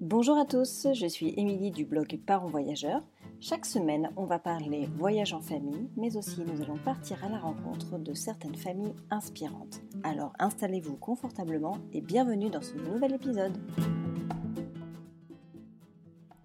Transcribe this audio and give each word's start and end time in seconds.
Bonjour 0.00 0.38
à 0.38 0.46
tous, 0.46 0.86
je 0.94 1.06
suis 1.06 1.34
Émilie 1.36 1.70
du 1.70 1.84
blog 1.84 2.18
Parents 2.24 2.48
Voyageurs. 2.48 3.02
Chaque 3.38 3.66
semaine, 3.66 4.10
on 4.16 4.24
va 4.24 4.38
parler 4.38 4.88
voyage 4.96 5.34
en 5.34 5.42
famille, 5.42 5.90
mais 5.94 6.16
aussi 6.16 6.40
nous 6.40 6.62
allons 6.62 6.78
partir 6.78 7.22
à 7.22 7.28
la 7.28 7.38
rencontre 7.38 7.98
de 7.98 8.14
certaines 8.14 8.54
familles 8.54 8.94
inspirantes. 9.10 9.82
Alors 10.02 10.32
installez-vous 10.38 10.96
confortablement 10.96 11.76
et 11.92 12.00
bienvenue 12.00 12.48
dans 12.48 12.62
ce 12.62 12.76
nouvel 12.76 13.12
épisode. 13.12 13.58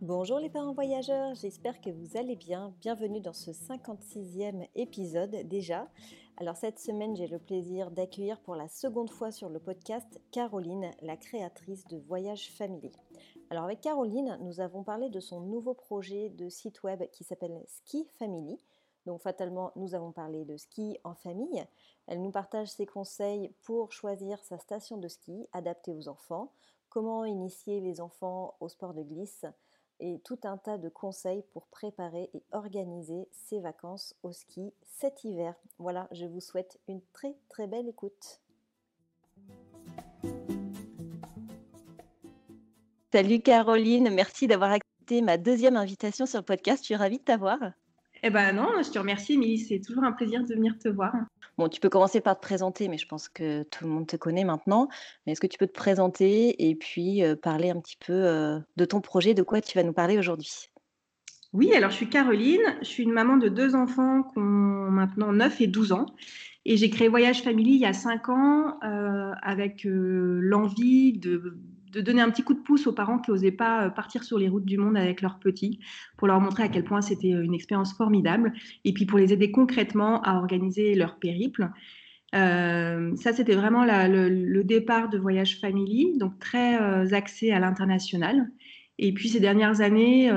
Bonjour 0.02 0.40
les 0.40 0.50
parents 0.50 0.74
voyageurs, 0.74 1.34
j'espère 1.36 1.80
que 1.80 1.92
vous 1.92 2.18
allez 2.18 2.36
bien. 2.36 2.74
Bienvenue 2.82 3.22
dans 3.22 3.32
ce 3.32 3.52
56e 3.52 4.68
épisode 4.76 5.48
déjà. 5.48 5.88
Alors 6.36 6.58
cette 6.58 6.80
semaine, 6.80 7.16
j'ai 7.16 7.28
le 7.28 7.40
plaisir 7.40 7.90
d'accueillir 7.90 8.42
pour 8.42 8.58
la 8.58 8.68
seconde 8.68 9.10
fois 9.10 9.32
sur 9.32 9.48
le 9.48 9.60
podcast 9.60 10.20
Caroline, 10.32 10.92
la 11.02 11.16
créatrice 11.16 11.88
de 11.88 11.98
Voyage 11.98 12.52
Family. 12.52 12.92
Alors 13.52 13.66
avec 13.66 13.82
Caroline, 13.82 14.40
nous 14.42 14.60
avons 14.60 14.84
parlé 14.84 15.10
de 15.10 15.20
son 15.20 15.40
nouveau 15.40 15.76
projet 15.76 16.30
de 16.30 16.50
site 16.50 16.82
web 16.82 17.04
qui 17.12 17.24
s'appelle 17.24 17.64
Ski 17.68 18.08
Family. 18.18 18.58
Donc 19.06 19.22
fatalement, 19.22 19.72
nous 19.76 19.94
avons 19.94 20.12
parlé 20.12 20.46
de 20.46 20.58
ski 20.58 20.98
en 21.04 21.14
famille. 21.14 21.64
Elle 22.08 22.24
nous 22.24 22.32
partage 22.32 22.70
ses 22.70 22.88
conseils 22.88 23.54
pour 23.62 23.92
choisir 23.92 24.44
sa 24.44 24.58
station 24.58 24.98
de 24.98 25.08
ski 25.08 25.48
adaptée 25.54 25.94
aux 25.94 26.08
enfants, 26.08 26.52
comment 26.90 27.24
initier 27.24 27.82
les 27.82 28.02
enfants 28.02 28.56
au 28.60 28.68
sport 28.68 28.96
de 28.96 29.04
glisse, 29.04 29.46
et 30.00 30.20
tout 30.26 30.40
un 30.44 30.58
tas 30.58 30.80
de 30.80 30.90
conseils 30.90 31.44
pour 31.54 31.68
préparer 31.68 32.32
et 32.34 32.44
organiser 32.52 33.30
ses 33.32 33.60
vacances 33.60 34.16
au 34.24 34.32
ski 34.32 34.74
cet 34.82 35.24
hiver. 35.24 35.56
Voilà, 35.78 36.08
je 36.12 36.26
vous 36.26 36.42
souhaite 36.42 36.80
une 36.88 37.02
très 37.14 37.38
très 37.50 37.68
belle 37.68 37.88
écoute. 37.88 38.42
Salut 43.16 43.40
Caroline, 43.40 44.10
merci 44.14 44.46
d'avoir 44.46 44.72
accepté 44.72 45.22
ma 45.22 45.38
deuxième 45.38 45.78
invitation 45.78 46.26
sur 46.26 46.40
le 46.40 46.44
podcast. 46.44 46.82
Je 46.82 46.88
suis 46.88 46.96
ravie 46.98 47.20
de 47.20 47.24
t'avoir. 47.24 47.58
Eh 48.24 48.30
ben 48.30 48.52
non, 48.52 48.68
je 48.84 48.92
te 48.92 49.00
remercie, 49.00 49.36
Émilie. 49.36 49.58
C'est 49.58 49.80
toujours 49.80 50.04
un 50.04 50.12
plaisir 50.12 50.44
de 50.44 50.54
venir 50.54 50.78
te 50.78 50.90
voir. 50.90 51.14
Bon, 51.58 51.70
tu 51.70 51.80
peux 51.80 51.88
commencer 51.88 52.20
par 52.20 52.36
te 52.36 52.42
présenter, 52.42 52.90
mais 52.90 52.98
je 52.98 53.08
pense 53.08 53.30
que 53.30 53.64
tout 53.64 53.86
le 53.86 53.90
monde 53.90 54.06
te 54.06 54.18
connaît 54.18 54.44
maintenant. 54.44 54.90
Mais 55.26 55.32
est-ce 55.32 55.40
que 55.40 55.48
tu 55.48 55.58
peux 55.58 55.66
te 55.66 55.72
présenter 55.72 56.70
et 56.70 56.76
puis 56.76 57.24
euh, 57.24 57.38
parler 57.38 57.70
un 57.70 57.80
petit 57.80 57.96
peu 58.06 58.12
euh, 58.12 58.60
de 58.76 58.84
ton 58.84 59.00
projet, 59.00 59.34
de 59.34 59.44
quoi 59.44 59.62
tu 59.62 59.78
vas 59.78 59.86
nous 59.86 59.94
parler 59.94 60.18
aujourd'hui? 60.18 60.66
Oui, 61.54 61.74
alors 61.74 61.92
je 61.92 61.96
suis 61.96 62.10
Caroline, 62.10 62.76
je 62.82 62.88
suis 62.88 63.04
une 63.04 63.14
maman 63.14 63.38
de 63.38 63.48
deux 63.48 63.76
enfants 63.76 64.24
qui 64.24 64.40
ont 64.40 64.92
maintenant 64.92 65.32
9 65.32 65.62
et 65.62 65.68
12 65.68 65.94
ans. 65.94 66.08
Et 66.66 66.76
j'ai 66.76 66.90
créé 66.90 67.08
Voyage 67.08 67.44
Family 67.44 67.76
il 67.76 67.80
y 67.80 67.86
a 67.86 67.94
5 67.94 68.28
ans 68.28 68.78
euh, 68.84 69.32
avec 69.42 69.84
l'envie 69.86 71.14
de 71.14 71.58
de 71.96 72.02
donner 72.02 72.22
un 72.22 72.30
petit 72.30 72.44
coup 72.44 72.54
de 72.54 72.60
pouce 72.60 72.88
aux 72.88 72.92
parents 72.92 73.20
qui 73.20 73.32
n'osaient 73.32 73.52
pas 73.52 73.86
euh, 73.86 73.90
partir 73.90 74.24
sur 74.24 74.38
les 74.38 74.50
routes 74.50 74.66
du 74.66 74.78
monde 74.78 74.98
avec 74.98 75.22
leurs 75.22 75.40
petits, 75.40 75.80
pour 76.18 76.28
leur 76.28 76.42
montrer 76.42 76.64
à 76.64 76.68
quel 76.68 76.84
point 76.84 77.02
c'était 77.02 77.34
euh, 77.34 77.42
une 77.42 77.54
expérience 77.54 77.94
formidable, 77.94 78.54
et 78.84 78.94
puis 78.94 79.06
pour 79.06 79.18
les 79.18 79.32
aider 79.32 79.50
concrètement 79.50 80.22
à 80.24 80.36
organiser 80.36 80.94
leur 80.94 81.18
périple. 81.18 81.72
Euh, 82.36 83.16
ça, 83.16 83.32
c'était 83.32 83.56
vraiment 83.56 83.86
le, 83.86 84.64
départ 84.64 85.08
de 85.08 85.18
Voyage 85.18 85.58
Family, 85.60 86.18
donc 86.18 86.38
très 86.40 87.14
axé 87.14 87.52
à 87.52 87.60
l'international. 87.60 88.52
Et 88.98 89.14
puis 89.14 89.30
ces 89.30 89.40
dernières 89.40 89.80
années, 89.80 90.30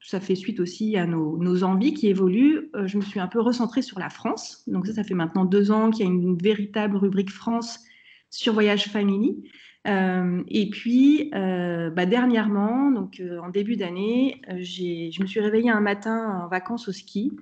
ça 0.00 0.20
fait 0.20 0.34
suite 0.34 0.60
aussi 0.60 0.96
à 0.98 1.06
nos, 1.06 1.38
nos 1.38 1.64
envies 1.64 1.94
qui 1.94 2.08
évoluent. 2.08 2.70
je 2.84 2.98
me 2.98 3.02
suis 3.02 3.20
un 3.20 3.26
peu 3.26 3.40
recentrée 3.40 3.80
sur 3.80 3.98
la 3.98 4.10
France. 4.10 4.64
Donc 4.66 4.86
ça, 4.86 4.92
ça 4.92 5.04
fait 5.04 5.14
maintenant 5.14 5.46
deux 5.46 5.70
ans 5.70 5.90
qu'il 5.90 6.04
y 6.04 6.08
a 6.08 6.12
une 6.12 6.36
véritable 6.36 6.96
rubrique 6.96 7.30
France 7.30 7.80
sur 8.34 8.52
Voyage 8.52 8.88
Family. 8.88 9.36
Euh, 9.86 10.42
et 10.48 10.70
puis, 10.70 11.30
euh, 11.34 11.90
bah, 11.90 12.06
dernièrement, 12.06 12.90
donc 12.90 13.20
euh, 13.20 13.38
en 13.40 13.50
début 13.50 13.76
d'année, 13.76 14.40
je 14.48 15.20
me 15.20 15.26
suis 15.26 15.40
réveillée 15.40 15.70
un 15.70 15.80
matin 15.80 16.42
en 16.44 16.48
vacances 16.48 16.88
au 16.88 16.92
ski 16.92 17.32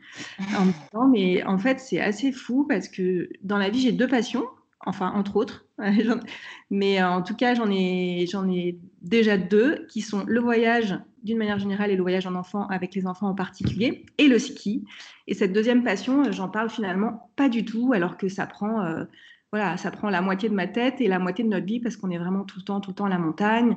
en 0.93 1.09
mais 1.09 1.45
en 1.45 1.59
fait, 1.59 1.79
c'est 1.79 2.01
assez 2.01 2.33
fou 2.33 2.67
parce 2.69 2.89
que 2.89 3.29
dans 3.43 3.59
la 3.59 3.71
vie, 3.71 3.81
j'ai 3.81 3.93
deux 3.93 4.09
passions, 4.09 4.45
enfin, 4.85 5.13
entre 5.15 5.37
autres. 5.37 5.67
mais 6.71 7.03
en 7.03 7.23
tout 7.23 7.35
cas, 7.35 7.55
j'en 7.55 7.71
ai, 7.71 8.27
j'en 8.31 8.49
ai 8.49 8.79
déjà 9.03 9.37
deux 9.37 9.87
qui 9.89 10.01
sont 10.01 10.25
le 10.27 10.41
voyage 10.41 10.99
d'une 11.23 11.39
manière 11.39 11.61
générale 11.61 11.93
et 11.93 11.97
le 11.97 12.03
voyage 12.03 12.27
en 12.27 12.35
enfant 12.35 12.67
avec 12.67 12.95
les 12.97 13.07
enfants 13.07 13.29
en 13.29 13.35
particulier 13.35 14.05
et 14.19 14.27
le 14.27 14.41
ski. 14.41 14.85
Et 15.29 15.35
cette 15.35 15.53
deuxième 15.53 15.85
passion, 15.85 16.31
j'en 16.33 16.49
parle 16.49 16.71
finalement 16.71 17.31
pas 17.37 17.49
du 17.49 17.65
tout 17.65 17.93
alors 17.95 18.17
que 18.17 18.29
ça 18.29 18.47
prend 18.47 19.05
voilà, 19.53 19.77
ça 19.77 19.91
prend 19.91 20.09
la 20.09 20.23
moitié 20.23 20.49
de 20.49 20.55
ma 20.55 20.67
tête 20.67 21.01
et 21.03 21.09
la 21.09 21.19
moitié 21.19 21.45
de 21.45 21.51
notre 21.51 21.67
vie 21.67 21.79
parce 21.79 21.97
qu'on 21.99 22.11
est 22.11 22.19
vraiment 22.19 22.45
tout 22.45 22.59
le 22.59 22.65
temps, 22.65 22.81
tout 22.81 22.91
le 22.91 22.95
temps 22.95 23.05
à 23.05 23.11
la 23.11 23.19
montagne. 23.19 23.77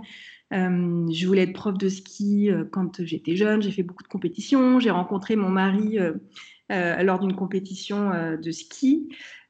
Euh, 0.53 1.05
je 1.11 1.27
voulais 1.27 1.43
être 1.43 1.53
prof 1.53 1.77
de 1.77 1.89
ski 1.89 2.49
euh, 2.49 2.63
quand 2.71 3.03
j'étais 3.03 3.35
jeune. 3.35 3.61
J'ai 3.61 3.71
fait 3.71 3.83
beaucoup 3.83 4.03
de 4.03 4.07
compétitions. 4.07 4.79
J'ai 4.79 4.91
rencontré 4.91 5.35
mon 5.35 5.49
mari 5.49 5.99
euh, 5.99 7.03
lors 7.03 7.19
d'une 7.19 7.35
compétition 7.35 8.37
de 8.41 8.51
ski. 8.51 9.09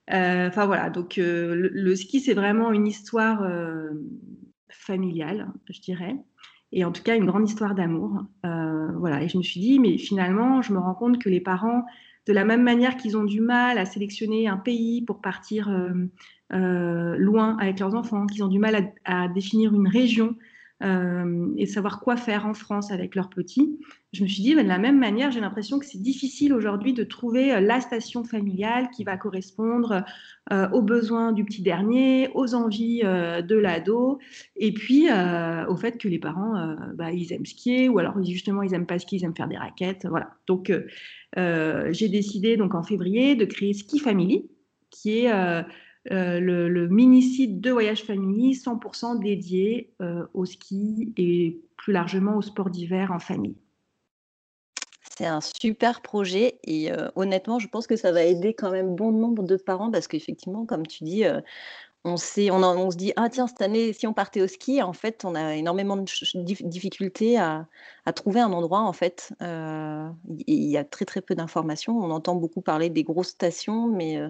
Enfin 0.10 0.66
voilà, 0.66 0.90
donc 0.90 1.16
le, 1.18 1.96
ski, 1.96 2.20
c'est 2.20 2.34
vraiment 2.34 2.72
une 2.72 2.88
histoire 2.88 3.48
familiale, 4.70 5.52
je 5.70 5.80
dirais. 5.80 6.16
Et 6.72 6.84
en 6.84 6.92
tout 6.92 7.04
cas, 7.04 7.16
une 7.16 7.26
grande 7.26 7.48
histoire 7.48 7.76
d'amour. 7.76 8.24
voilà, 8.44 9.22
et 9.22 9.30
je 9.30 9.38
me 9.38 9.44
suis 9.44 9.60
dit, 9.60 9.80
mais 9.80 9.98
finalement, 9.98 10.62
je 10.62 10.74
me 10.74 10.80
rends 10.80 10.96
compte 10.96 11.20
que 11.20 11.30
les 11.30 11.42
parents 11.42 11.86
de 12.26 12.34
la 12.34 12.46
même 12.46 12.64
manière 12.64 12.98
qu'ils 12.98 13.18
ont 13.18 13.24
du 13.24 13.42
mal 13.42 13.78
à 13.78 13.86
sélectionner 13.86 14.48
un 14.48 14.58
pays 14.58 15.02
pour 15.02 15.22
partir 15.22 15.70
euh, 15.70 15.94
euh, 16.54 17.16
loin 17.18 17.58
avec 17.60 17.80
leurs 17.80 17.96
enfants, 17.96 18.26
qu'ils 18.26 18.44
ont 18.44 18.48
du 18.48 18.60
mal 18.60 18.94
à, 19.06 19.28
définir 19.28 19.74
une 19.74 19.88
région 19.88 20.36
euh, 20.84 21.54
et 21.58 21.66
savoir 21.66 22.02
quoi 22.02 22.18
faire 22.18 22.46
en 22.46 22.54
France 22.54 22.92
avec 22.92 23.16
leurs 23.16 23.30
petits, 23.30 23.80
je 24.12 24.24
me 24.24 24.28
suis 24.28 24.44
dit, 24.44 24.56
bah, 24.56 24.64
de 24.64 24.68
la 24.68 24.78
même 24.78 25.00
manière, 25.00 25.32
j'ai 25.32 25.40
l'impression 25.40 25.80
que 25.80 25.86
c'est 25.86 26.02
difficile 26.02 26.54
aujourd'hui 26.54 26.94
de 26.94 27.04
trouver 27.04 27.60
la 27.62 27.82
station 27.82 28.24
familiale 28.24 28.90
qui 28.96 29.04
va 29.04 29.18
correspondre 29.18 30.04
aux 30.52 30.82
besoins 30.82 31.32
du 31.32 31.44
petit 31.44 31.62
dernier, 31.62 32.30
aux 32.34 32.54
envies 32.56 33.02
de 33.02 33.56
l'ado, 33.56 34.20
et 34.56 34.74
puis 34.74 35.08
au 35.10 35.76
fait 35.76 35.98
que 35.98 36.08
les 36.08 36.20
parents, 36.20 36.76
bah, 36.94 37.12
ils 37.12 37.34
aiment 37.34 37.46
skier, 37.46 37.90
ou 37.90 38.00
alors 38.00 38.24
justement, 38.24 38.64
ils 38.64 38.74
aiment 38.74 38.86
pas 38.86 39.00
skier, 39.00 39.20
ils 39.20 39.26
aiment 39.26 39.36
faire 39.36 39.50
des 39.50 39.58
raquettes. 39.58 40.06
Voilà. 40.10 40.32
Donc, 40.48 40.72
euh, 41.38 41.92
j'ai 41.92 42.10
décidé 42.10 42.58
donc 42.58 42.76
en 42.76 42.84
février 42.84 43.36
de 43.36 43.46
créer 43.46 43.74
Ski 43.74 44.00
Family, 44.00 44.50
qui 44.90 45.26
est 45.26 45.66
euh, 46.12 46.40
euh, 46.40 46.68
le, 46.68 46.88
mini-site 46.88 47.62
de 47.62 47.72
Voyage 47.72 48.04
Family 48.04 48.54
100% 48.54 49.20
dédié 49.22 49.94
au 50.34 50.46
ski 50.46 51.14
et 51.18 51.62
plus 51.78 51.94
largement 51.94 52.38
au 52.38 52.42
sport 52.42 52.70
d'hiver 52.70 53.12
en 53.12 53.20
famille. 53.20 53.56
C'est 55.18 55.26
un 55.26 55.40
super 55.42 56.02
projet 56.02 56.60
et 56.66 56.92
honnêtement, 57.16 57.58
je 57.58 57.70
pense 57.70 57.88
que 57.88 57.96
ça 57.96 58.12
va 58.12 58.24
aider 58.24 58.54
quand 58.54 58.72
même 58.72 58.96
bon 58.96 59.12
nombre 59.14 59.44
de 59.44 59.56
parents 59.56 59.90
parce 59.90 60.08
qu'effectivement, 60.08 60.66
comme 60.66 60.86
tu 60.86 61.06
dis, 61.06 61.24
on, 62.06 62.18
sait, 62.18 62.52
on, 62.52 62.92
se 62.92 62.98
dit, 62.98 63.14
ah 63.16 63.30
tiens, 63.30 63.48
cette 63.48 63.64
année, 63.64 63.92
si 63.92 64.06
on 64.06 64.14
partait 64.14 64.42
au 64.42 64.48
ski, 64.48 64.82
en 64.84 64.94
fait, 64.94 65.26
on 65.26 65.34
a 65.34 65.56
énormément 65.56 65.98
de 65.98 66.06
difficultés 66.70 67.40
à, 67.40 67.68
trouver 68.14 68.42
un 68.42 68.54
endroit, 68.54 68.82
en 68.82 68.94
fait. 68.94 69.34
Euh, 69.42 70.08
il 70.46 70.70
y 70.70 70.78
a 70.78 70.84
très 70.84 71.06
très 71.06 71.22
peu 71.22 71.34
d'informations. 71.34 71.98
On 71.98 72.12
entend 72.12 72.36
beaucoup 72.36 72.62
parler 72.62 72.92
des 72.92 73.04
grosses 73.04 73.30
stations, 73.30 73.88
mais 73.88 74.18
euh, 74.18 74.30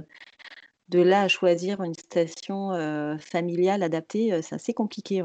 de 0.89 0.99
là 0.99 1.23
à 1.23 1.27
choisir 1.27 1.81
une 1.83 1.93
station 1.93 2.71
familiale 3.19 3.83
adaptée, 3.83 4.39
c'est 4.41 4.55
assez 4.55 4.73
compliqué. 4.73 5.23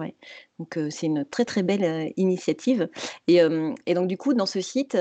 Donc 0.59 0.79
c'est 0.91 1.07
une 1.07 1.25
très 1.25 1.45
très 1.45 1.63
belle 1.63 2.13
initiative. 2.17 2.89
Et, 3.29 3.41
donc 3.95 4.09
du 4.09 4.17
coup, 4.17 4.35
dans 4.35 4.47
ce 4.47 4.61
site, 4.61 4.97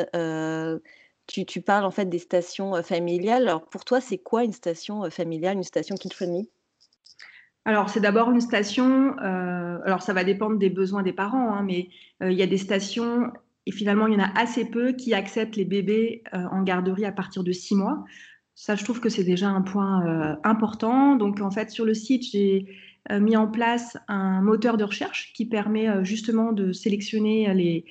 tu, 1.27 1.61
parles 1.61 1.85
en 1.85 1.91
fait 1.91 2.05
des 2.05 2.19
stations 2.19 2.81
familiales. 2.83 3.43
Alors 3.43 3.65
pour 3.67 3.85
toi, 3.85 4.01
c'est 4.01 4.17
quoi 4.17 4.43
une 4.43 4.53
station 4.53 5.09
familiale, 5.09 5.57
une 5.57 5.63
station 5.63 5.95
kid-friendly 5.95 6.49
alors, 7.65 7.89
c'est 7.89 7.99
d'abord 7.99 8.31
une 8.31 8.41
station, 8.41 9.15
alors 9.19 10.01
ça 10.01 10.13
va 10.13 10.23
dépendre 10.23 10.57
des 10.57 10.69
besoins 10.69 11.03
des 11.03 11.13
parents, 11.13 11.53
hein, 11.53 11.61
mais 11.61 11.89
il 12.21 12.31
y 12.31 12.41
a 12.41 12.47
des 12.47 12.57
stations, 12.57 13.31
et 13.65 13.71
finalement, 13.71 14.07
il 14.07 14.13
y 14.13 14.17
en 14.17 14.23
a 14.23 14.39
assez 14.39 14.65
peu 14.65 14.93
qui 14.93 15.13
acceptent 15.13 15.55
les 15.55 15.65
bébés 15.65 16.23
en 16.31 16.63
garderie 16.63 17.05
à 17.05 17.11
partir 17.11 17.43
de 17.43 17.51
six 17.51 17.75
mois. 17.75 18.03
Ça, 18.61 18.75
je 18.75 18.83
trouve 18.83 18.99
que 18.99 19.07
c'est 19.07 19.23
déjà 19.23 19.47
un 19.47 19.61
point 19.61 20.37
important. 20.43 21.15
Donc, 21.15 21.39
en 21.39 21.49
fait, 21.49 21.69
sur 21.69 21.85
le 21.85 21.93
site, 21.93 22.23
j'ai 22.29 22.65
mis 23.09 23.37
en 23.37 23.47
place 23.47 23.95
un 24.09 24.41
moteur 24.41 24.75
de 24.75 24.83
recherche 24.83 25.31
qui 25.33 25.45
permet 25.45 26.03
justement 26.03 26.51
de 26.51 26.73
sélectionner 26.73 27.53
les, 27.53 27.85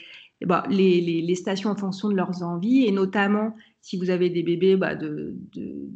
bah, 0.45 0.65
les, 0.69 1.01
les, 1.01 1.35
stations 1.35 1.71
en 1.71 1.77
fonction 1.77 2.11
de 2.11 2.15
leurs 2.15 2.43
envies, 2.43 2.85
et 2.85 2.93
notamment 2.93 3.57
si 3.81 3.97
vous 3.97 4.11
avez 4.11 4.29
des 4.29 4.43
bébés 4.43 4.77
bah, 4.77 4.95
de, 4.95 5.35
de 5.55 5.89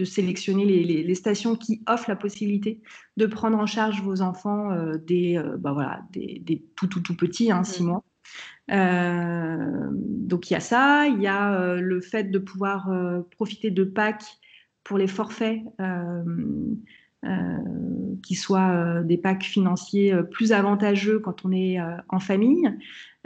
de 0.00 0.04
sélectionner 0.04 0.64
les, 0.64 1.14
stations 1.14 1.56
qui 1.56 1.82
offrent 1.86 2.08
la 2.08 2.16
possibilité 2.16 2.80
de 3.16 3.26
prendre 3.26 3.58
en 3.58 3.66
charge 3.66 4.02
vos 4.02 4.22
enfants 4.22 4.72
euh, 4.72 4.96
des, 4.96 5.36
euh, 5.36 5.56
bah 5.58 5.72
voilà, 5.72 6.02
des, 6.12 6.64
tout, 6.74 6.86
tout, 6.86 7.00
tout 7.00 7.16
petits, 7.16 7.52
hein, 7.52 7.64
six 7.64 7.82
mois. 7.82 8.02
Euh, 8.70 9.88
donc 9.92 10.50
il 10.50 10.54
y 10.54 10.56
a 10.56 10.60
ça, 10.60 11.06
il 11.08 11.20
y 11.20 11.26
a 11.26 11.76
le 11.76 12.00
fait 12.00 12.24
de 12.24 12.38
pouvoir 12.38 12.90
profiter 13.30 13.70
de 13.70 13.84
Pâques 13.84 14.38
pour 14.84 14.98
les 14.98 15.08
forfaits 15.08 15.60
qui 18.22 18.34
soient 18.34 19.02
des 19.02 19.18
packs 19.18 19.42
financiers 19.42 20.14
plus 20.30 20.52
avantageux 20.52 21.18
quand 21.18 21.44
on 21.44 21.52
est 21.52 21.78
en 22.08 22.20
famille. 22.20 22.70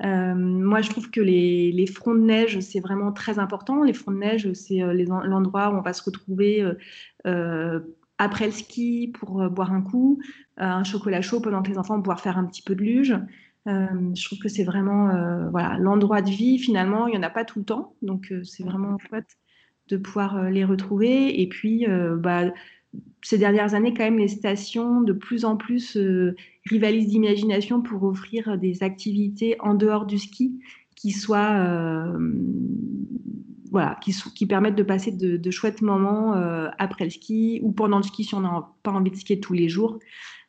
moi, 0.02 0.80
je 0.80 0.90
trouve 0.90 1.10
que 1.10 1.20
les, 1.20 1.72
les 1.72 1.86
fronts 1.86 2.14
de 2.14 2.20
neige, 2.20 2.60
c'est 2.60 2.80
vraiment 2.80 3.12
très 3.12 3.38
important. 3.38 3.82
Les 3.82 3.92
fronts 3.92 4.12
de 4.12 4.18
neige, 4.18 4.52
c'est 4.54 4.78
l'endroit 4.78 5.70
où 5.70 5.76
on 5.76 5.82
va 5.82 5.92
se 5.92 6.02
retrouver 6.02 6.64
après 8.18 8.46
le 8.46 8.52
ski 8.52 9.12
pour 9.12 9.48
boire 9.50 9.72
un 9.72 9.82
coup, 9.82 10.20
un 10.56 10.84
chocolat 10.84 11.22
chaud 11.22 11.40
pendant 11.40 11.62
que 11.62 11.70
les 11.70 11.78
enfants 11.78 11.96
vont 11.96 12.02
pouvoir 12.02 12.20
faire 12.20 12.38
un 12.38 12.44
petit 12.44 12.62
peu 12.62 12.74
de 12.74 12.82
luge. 12.82 13.14
Euh, 13.66 14.14
je 14.14 14.24
trouve 14.26 14.38
que 14.38 14.48
c'est 14.48 14.64
vraiment 14.64 15.08
euh, 15.08 15.48
voilà 15.48 15.78
l'endroit 15.78 16.20
de 16.20 16.28
vie 16.28 16.58
finalement 16.58 17.06
il 17.06 17.12
n'y 17.12 17.16
en 17.16 17.22
a 17.22 17.30
pas 17.30 17.44
tout 17.44 17.60
le 17.60 17.64
temps. 17.64 17.94
Donc 18.02 18.30
euh, 18.30 18.44
c'est 18.44 18.62
vraiment 18.62 18.98
chouette 18.98 19.38
de 19.88 19.96
pouvoir 19.96 20.50
les 20.50 20.64
retrouver. 20.64 21.40
Et 21.40 21.48
puis 21.48 21.86
bah, 22.16 22.52
ces 23.22 23.36
dernières 23.36 23.74
années 23.74 23.92
quand 23.92 24.04
même 24.04 24.18
les 24.18 24.28
stations 24.28 25.02
de 25.02 25.12
plus 25.12 25.44
en 25.44 25.56
plus 25.56 25.98
rivalisent 26.64 27.08
d'imagination 27.08 27.82
pour 27.82 28.02
offrir 28.04 28.56
des 28.56 28.82
activités 28.82 29.56
en 29.60 29.74
dehors 29.74 30.06
du 30.06 30.18
ski 30.18 30.58
qui 30.96 31.10
soient 31.10 32.16
voilà, 33.70 33.98
qui, 34.00 34.14
qui, 34.34 34.46
permettent 34.46 34.76
de 34.76 34.84
passer 34.84 35.10
de, 35.10 35.36
de 35.36 35.50
chouettes 35.50 35.82
moments 35.82 36.32
après 36.78 37.04
le 37.04 37.10
ski 37.10 37.60
ou 37.62 37.70
pendant 37.72 37.98
le 37.98 38.04
ski 38.04 38.24
si 38.24 38.34
on 38.34 38.40
n'a 38.40 38.70
pas 38.82 38.92
envie 38.92 39.10
de 39.10 39.16
skier 39.16 39.38
tous 39.38 39.52
les 39.52 39.68
jours. 39.68 39.98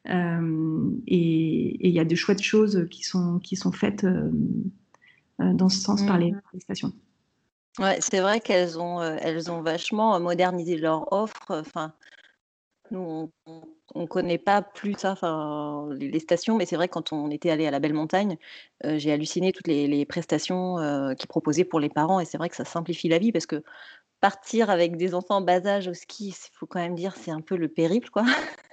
Euh, 0.09 0.91
et 1.07 1.87
il 1.87 1.93
y 1.93 1.99
a 1.99 2.05
de 2.05 2.15
chouettes 2.15 2.41
choses 2.41 2.87
qui 2.91 3.03
sont, 3.03 3.39
qui 3.39 3.55
sont 3.55 3.71
faites 3.71 4.03
euh, 4.03 4.31
euh, 5.41 5.53
dans 5.53 5.69
ce 5.69 5.79
sens 5.79 6.05
par 6.05 6.17
les, 6.17 6.31
mmh. 6.31 6.41
stations. 6.59 6.93
Ouais, 7.79 7.97
c'est 7.99 8.21
vrai 8.21 8.39
qu'elles 8.39 8.79
ont, 8.79 9.01
elles 9.01 9.51
ont 9.51 9.61
vachement 9.61 10.17
modernisé 10.19 10.77
leur 10.77 11.11
offre. 11.11 11.49
Enfin, 11.49 11.93
nous, 12.91 13.31
on 13.45 14.01
ne 14.01 14.05
connaît 14.05 14.37
pas 14.37 14.61
plus 14.61 14.93
ça, 14.97 15.11
enfin, 15.11 15.89
les, 15.99 16.19
stations, 16.19 16.55
mais 16.55 16.65
c'est 16.65 16.77
vrai 16.77 16.87
que 16.87 16.93
quand 16.93 17.11
on 17.11 17.29
était 17.31 17.49
allé 17.49 17.67
à 17.67 17.71
la 17.71 17.79
Belle 17.79 17.93
Montagne, 17.93 18.37
j'ai 18.81 19.11
halluciné 19.11 19.51
toutes 19.51 19.67
les, 19.67 19.87
les 19.87 20.05
prestations 20.05 20.77
qu'ils 21.17 21.27
proposaient 21.27 21.65
pour 21.65 21.81
les 21.81 21.89
parents. 21.89 22.21
Et 22.21 22.25
c'est 22.25 22.37
vrai 22.37 22.47
que 22.47 22.55
ça 22.55 22.63
simplifie 22.63 23.09
la 23.09 23.17
vie 23.17 23.33
parce 23.33 23.45
que 23.45 23.61
partir 24.25 24.71
avec 24.71 24.97
des 24.97 25.13
enfants 25.13 25.35
en 25.35 25.41
bas 25.41 25.63
âge 25.67 25.87
au 25.87 25.93
ski, 25.93 26.29
il 26.29 26.57
faut 26.57 26.65
quand 26.65 26.79
même 26.79 26.95
dire, 26.95 27.13
c'est 27.15 27.29
un 27.29 27.41
peu 27.41 27.55
le 27.55 27.67
périple, 27.67 28.09
quoi. 28.09 28.23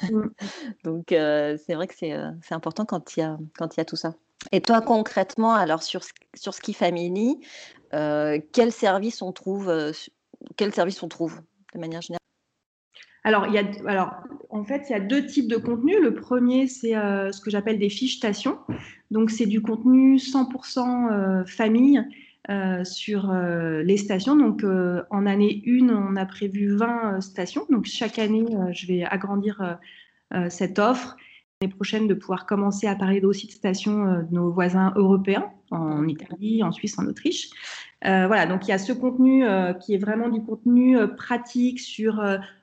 Mmh. 0.01 0.23
Donc, 0.85 1.05
c'est 1.09 1.75
vrai 1.75 1.87
que 1.87 1.95
c'est 1.95 2.55
important 2.55 2.87
quand 2.87 3.15
il 3.15 3.21
y 3.21 3.23
a, 3.23 3.37
quand 3.59 3.77
il 3.77 3.81
y 3.81 3.83
a 3.83 3.85
tout 3.85 3.97
ça. 3.97 4.15
Et 4.51 4.63
toi, 4.63 4.81
concrètement, 4.81 5.53
alors 5.53 5.83
sur, 5.83 6.01
sur 6.33 6.55
Ski 6.55 6.73
Family, 6.73 7.39
quel 7.91 8.73
service 8.73 9.21
on 9.21 9.31
trouve, 9.33 9.93
quel 10.57 10.73
service 10.73 11.03
on 11.03 11.09
trouve 11.09 11.43
de 11.75 11.79
manière 11.79 12.01
générale? 12.01 12.19
Alors, 13.23 13.47
il 13.47 13.53
y 13.53 13.59
a, 13.59 13.65
alors, 13.87 14.15
en 14.49 14.65
fait, 14.65 14.85
il 14.89 14.93
y 14.93 14.97
a 14.97 15.01
deux 15.01 15.27
types 15.27 15.49
de 15.49 15.59
contenu. 15.59 16.01
Le 16.01 16.15
premier, 16.15 16.67
c'est 16.67 16.93
ce 16.93 17.41
que 17.43 17.51
j'appelle 17.51 17.79
des 17.79 17.91
fiches 17.91 18.17
stations. 18.17 18.57
Donc, 19.11 19.31
c'est 19.31 19.45
du 19.45 19.61
contenu 19.61 20.17
100% 20.17 21.47
famille 21.47 22.03
euh, 22.51 22.83
sur 22.83 23.31
euh, 23.31 23.85
les 23.85 23.97
stations. 23.97 24.35
Donc, 24.35 24.65
euh, 24.65 25.05
en 25.11 25.27
année 25.27 25.63
1, 25.65 25.91
on 25.91 26.17
a 26.17 26.27
prévu 26.27 26.75
20 26.75 27.21
stations. 27.21 27.65
Donc, 27.71 27.85
chaque 27.85 28.19
année, 28.19 28.45
je 28.73 28.87
vais 28.89 29.05
agrandir 29.05 29.79
cette 30.49 30.79
offre. 30.81 31.17
L'année 31.61 31.73
prochaine, 31.73 32.09
de 32.09 32.15
pouvoir 32.15 32.47
commencer 32.47 32.89
à 32.89 32.97
parler 32.97 33.21
aussi 33.21 33.47
de 33.47 33.53
stations 33.53 34.23
de 34.23 34.35
nos 34.35 34.51
voisins 34.51 34.93
européens, 34.97 35.51
en 35.71 36.09
Italie, 36.09 36.65
en 36.65 36.73
Suisse, 36.73 36.99
en 36.99 37.07
Autriche. 37.07 37.51
voilà, 38.03 38.47
donc 38.47 38.67
il 38.67 38.71
y 38.71 38.75
a 38.75 38.79
ce 38.79 38.93
contenu 38.93 39.45
qui 39.81 39.95
est 39.95 39.99
vraiment 39.99 40.29
du 40.29 40.43
contenu 40.43 40.97
pratique 41.17 41.81
sur 41.81 42.21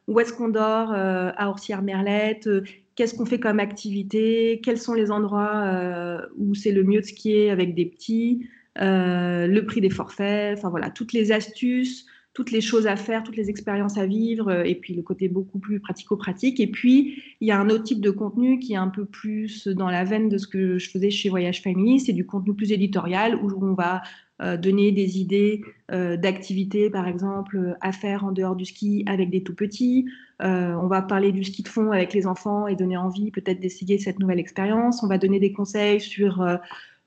où 0.08 0.20
est-ce 0.20 0.34
qu'on 0.34 0.50
dort 0.50 0.92
à 0.92 1.48
Orsières-Merlette, 1.48 2.50
qu'est-ce 2.96 3.16
qu'on 3.16 3.26
fait 3.26 3.40
comme 3.40 3.60
activité, 3.60 4.60
quels 4.64 4.80
sont 4.80 4.96
les 4.96 5.12
endroits 5.12 6.20
où 6.38 6.56
c'est 6.56 6.72
le 6.72 6.84
mieux 6.84 7.02
de 7.02 7.06
skier 7.06 7.52
avec 7.52 7.76
des 7.76 7.86
petits, 7.86 8.50
euh, 8.78 9.48
le 9.48 9.66
prix 9.66 9.82
des 9.82 9.90
forfaits, 9.90 10.58
enfin 10.58 10.70
voilà, 10.70 10.90
toutes 10.90 11.14
les 11.14 11.32
astuces, 11.32 12.06
toutes 12.34 12.52
les 12.52 12.62
choses 12.62 12.88
à 12.88 12.96
faire, 12.96 13.24
toutes 13.24 13.36
les 13.36 13.50
expériences 13.50 13.98
à 13.98 14.06
vivre, 14.06 14.50
euh, 14.50 14.64
et 14.64 14.76
puis 14.76 14.94
le 14.94 15.02
côté 15.02 15.28
beaucoup 15.28 15.60
plus 15.60 15.80
pratico-pratique. 15.80 16.60
Et 16.60 16.68
puis, 16.68 17.22
il 17.42 17.48
y 17.48 17.52
a 17.52 17.60
un 17.60 17.70
autre 17.70 17.84
type 17.84 18.00
de 18.00 18.12
contenu 18.12 18.60
qui 18.60 18.74
est 18.74 18.78
un 18.78 18.88
peu 18.88 19.06
plus 19.06 19.68
dans 19.68 19.90
la 19.90 20.04
veine 20.04 20.30
de 20.30 20.38
ce 20.38 20.48
que 20.48 20.78
je 20.78 20.90
faisais 20.90 21.10
chez 21.10 21.30
Voyage 21.30 21.62
Family, 21.62 22.00
c'est 22.00 22.14
du 22.14 22.26
contenu 22.26 22.54
plus 22.54 22.72
éditorial, 22.72 23.36
où 23.36 23.52
on 23.62 23.74
va 23.74 24.04
euh, 24.42 24.56
donner 24.56 24.92
des 24.92 25.20
idées 25.20 25.62
d'activités, 25.90 26.92
par 26.92 27.08
exemple, 27.08 27.76
à 27.82 27.92
faire 27.92 28.24
en 28.24 28.32
dehors 28.32 28.56
du 28.56 28.64
ski 28.64 29.04
avec 29.08 29.32
des 29.32 29.42
tout 29.42 29.56
petits. 29.56 30.06
on 30.40 30.88
va 30.88 31.02
parler 31.02 31.32
du 31.32 31.44
ski 31.44 31.64
de 31.64 31.68
fond 31.68 31.92
avec 31.92 32.14
les 32.14 32.28
enfants 32.28 32.68
et 32.68 32.76
donner 32.76 32.96
envie 32.96 33.32
peut-être 33.32 33.60
d'essayer 33.60 33.98
cette 33.98 34.20
nouvelle 34.20 34.40
expérience. 34.40 35.02
On 35.02 35.08
va 35.08 35.18
donner 35.18 35.40
des 35.40 35.52
conseils 35.52 36.00
sur 36.00 36.48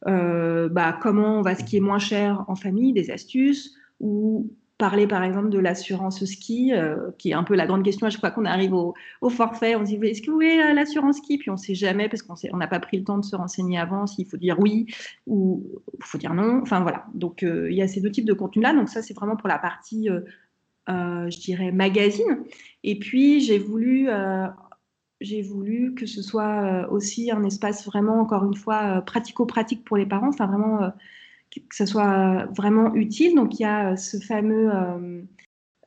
bah, 0.06 0.98
comment 1.00 1.38
on 1.38 1.42
va 1.42 1.54
skier 1.54 1.80
moins 1.80 1.98
cher 1.98 2.44
en 2.48 2.54
famille, 2.54 2.92
des 2.92 3.10
astuces, 3.10 3.74
ou 4.00 4.50
parler 4.82 5.06
par 5.06 5.22
exemple 5.22 5.48
de 5.48 5.60
l'assurance 5.60 6.24
ski, 6.24 6.72
euh, 6.74 7.12
qui 7.16 7.30
est 7.30 7.34
un 7.34 7.44
peu 7.44 7.54
la 7.54 7.68
grande 7.68 7.84
question 7.84 8.10
chaque 8.10 8.20
fois 8.20 8.32
qu'on 8.32 8.44
arrive 8.44 8.74
au, 8.74 8.94
forfait. 9.30 9.76
On 9.76 9.86
se 9.86 9.94
dit 9.94 10.06
est-ce 10.06 10.22
que 10.22 10.26
vous 10.26 10.38
voulez 10.38 10.58
euh, 10.58 10.72
l'assurance 10.72 11.18
ski? 11.18 11.38
Puis 11.38 11.50
on 11.50 11.52
ne 11.52 11.58
sait 11.58 11.76
jamais 11.76 12.08
parce 12.08 12.22
qu'on 12.22 12.56
n'a 12.56 12.66
pas 12.66 12.80
pris 12.80 12.98
le 12.98 13.04
temps 13.04 13.16
de 13.16 13.24
se 13.24 13.36
renseigner 13.36 13.78
avant 13.78 14.08
s'il 14.08 14.26
faut 14.26 14.36
dire 14.36 14.58
oui 14.58 14.86
ou 15.28 15.64
il 15.96 16.04
faut 16.04 16.18
dire 16.18 16.34
non. 16.34 16.60
Enfin 16.62 16.80
voilà. 16.80 17.06
Donc 17.14 17.42
il 17.42 17.72
y 17.72 17.80
a 17.80 17.86
ces 17.86 18.00
deux 18.00 18.10
types 18.10 18.24
de 18.24 18.32
contenus-là. 18.32 18.74
Donc 18.74 18.88
ça, 18.88 19.02
c'est 19.02 19.14
vraiment 19.14 19.36
pour 19.36 19.48
la 19.48 19.58
partie, 19.58 20.08
je 20.88 21.40
dirais, 21.40 21.70
magazine. 21.70 22.40
Et 22.82 22.98
puis 22.98 23.40
j'ai 23.40 23.58
voulu 23.58 24.08
j'ai 25.22 25.42
voulu 25.42 25.94
que 25.94 26.06
ce 26.06 26.22
soit 26.22 26.62
euh, 26.62 26.88
aussi 26.88 27.30
un 27.30 27.44
espace 27.44 27.86
vraiment, 27.86 28.20
encore 28.20 28.44
une 28.44 28.56
fois, 28.56 28.98
euh, 28.98 29.00
pratico-pratique 29.00 29.84
pour 29.84 29.96
les 29.96 30.06
parents, 30.06 30.28
enfin 30.28 30.46
vraiment 30.46 30.82
euh, 30.82 30.88
que 31.50 31.76
ce 31.76 31.86
soit 31.86 32.46
vraiment 32.56 32.94
utile. 32.94 33.34
Donc 33.36 33.58
il 33.58 33.62
y 33.62 33.66
a 33.66 33.96
ce 33.96 34.18
fameux 34.18 34.70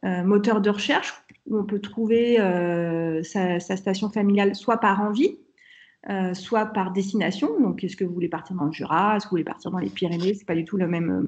moteur 0.03 0.61
de 0.61 0.69
recherche 0.69 1.11
où 1.47 1.57
on 1.57 1.63
peut 1.63 1.79
trouver 1.79 2.37
sa, 3.23 3.59
station 3.59 4.11
familiale 4.11 4.53
soit 4.53 4.77
par 4.77 5.01
envie, 5.01 5.39
soit 6.33 6.67
par 6.67 6.91
destination. 6.91 7.59
Donc 7.59 7.83
est-ce 7.83 7.95
que 7.95 8.05
vous 8.05 8.13
voulez 8.13 8.29
partir 8.29 8.55
dans 8.55 8.65
le 8.65 8.71
Jura, 8.71 9.15
est-ce 9.15 9.25
que 9.25 9.29
vous 9.29 9.37
voulez 9.37 9.43
partir 9.43 9.71
dans 9.71 9.79
les 9.79 9.89
Pyrénées? 9.89 10.35
C'est 10.35 10.45
pas 10.45 10.53
du 10.53 10.65
tout 10.65 10.77
le 10.77 10.87
même, 10.87 11.25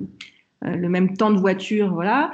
le 0.61 0.87
même 0.87 1.17
temps 1.17 1.31
de 1.31 1.39
voiture, 1.39 1.91
voilà. 1.91 2.31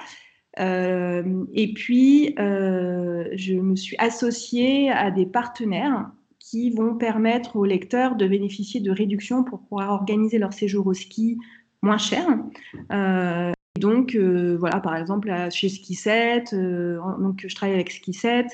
Euh, 0.59 1.45
et 1.53 1.73
puis, 1.73 2.35
euh, 2.39 3.27
je 3.33 3.53
me 3.53 3.75
suis 3.75 3.95
associée 3.97 4.91
à 4.91 5.11
des 5.11 5.25
partenaires 5.25 6.11
qui 6.39 6.69
vont 6.69 6.95
permettre 6.95 7.55
aux 7.55 7.65
lecteurs 7.65 8.15
de 8.15 8.27
bénéficier 8.27 8.79
de 8.79 8.91
réductions 8.91 9.43
pour 9.43 9.61
pouvoir 9.61 9.91
organiser 9.91 10.37
leur 10.37 10.53
séjour 10.53 10.85
au 10.87 10.93
ski 10.93 11.37
moins 11.81 11.97
cher. 11.97 12.27
Euh, 12.91 13.51
donc, 13.79 14.15
voilà, 14.15 14.79
par 14.79 14.95
exemple, 14.95 15.33
chez 15.49 15.69
Ski 15.69 15.95
7, 15.95 16.53
donc 16.53 17.43
je 17.47 17.55
travaille 17.55 17.75
avec 17.75 17.89
Ski 17.89 18.13
7, 18.13 18.45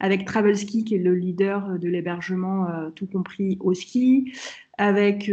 avec 0.00 0.26
Travel 0.26 0.56
Ski, 0.56 0.84
qui 0.84 0.96
est 0.96 0.98
le 0.98 1.14
leader 1.14 1.78
de 1.78 1.88
l'hébergement, 1.88 2.66
tout 2.94 3.06
compris 3.06 3.56
au 3.60 3.72
ski, 3.72 4.32
avec 4.76 5.30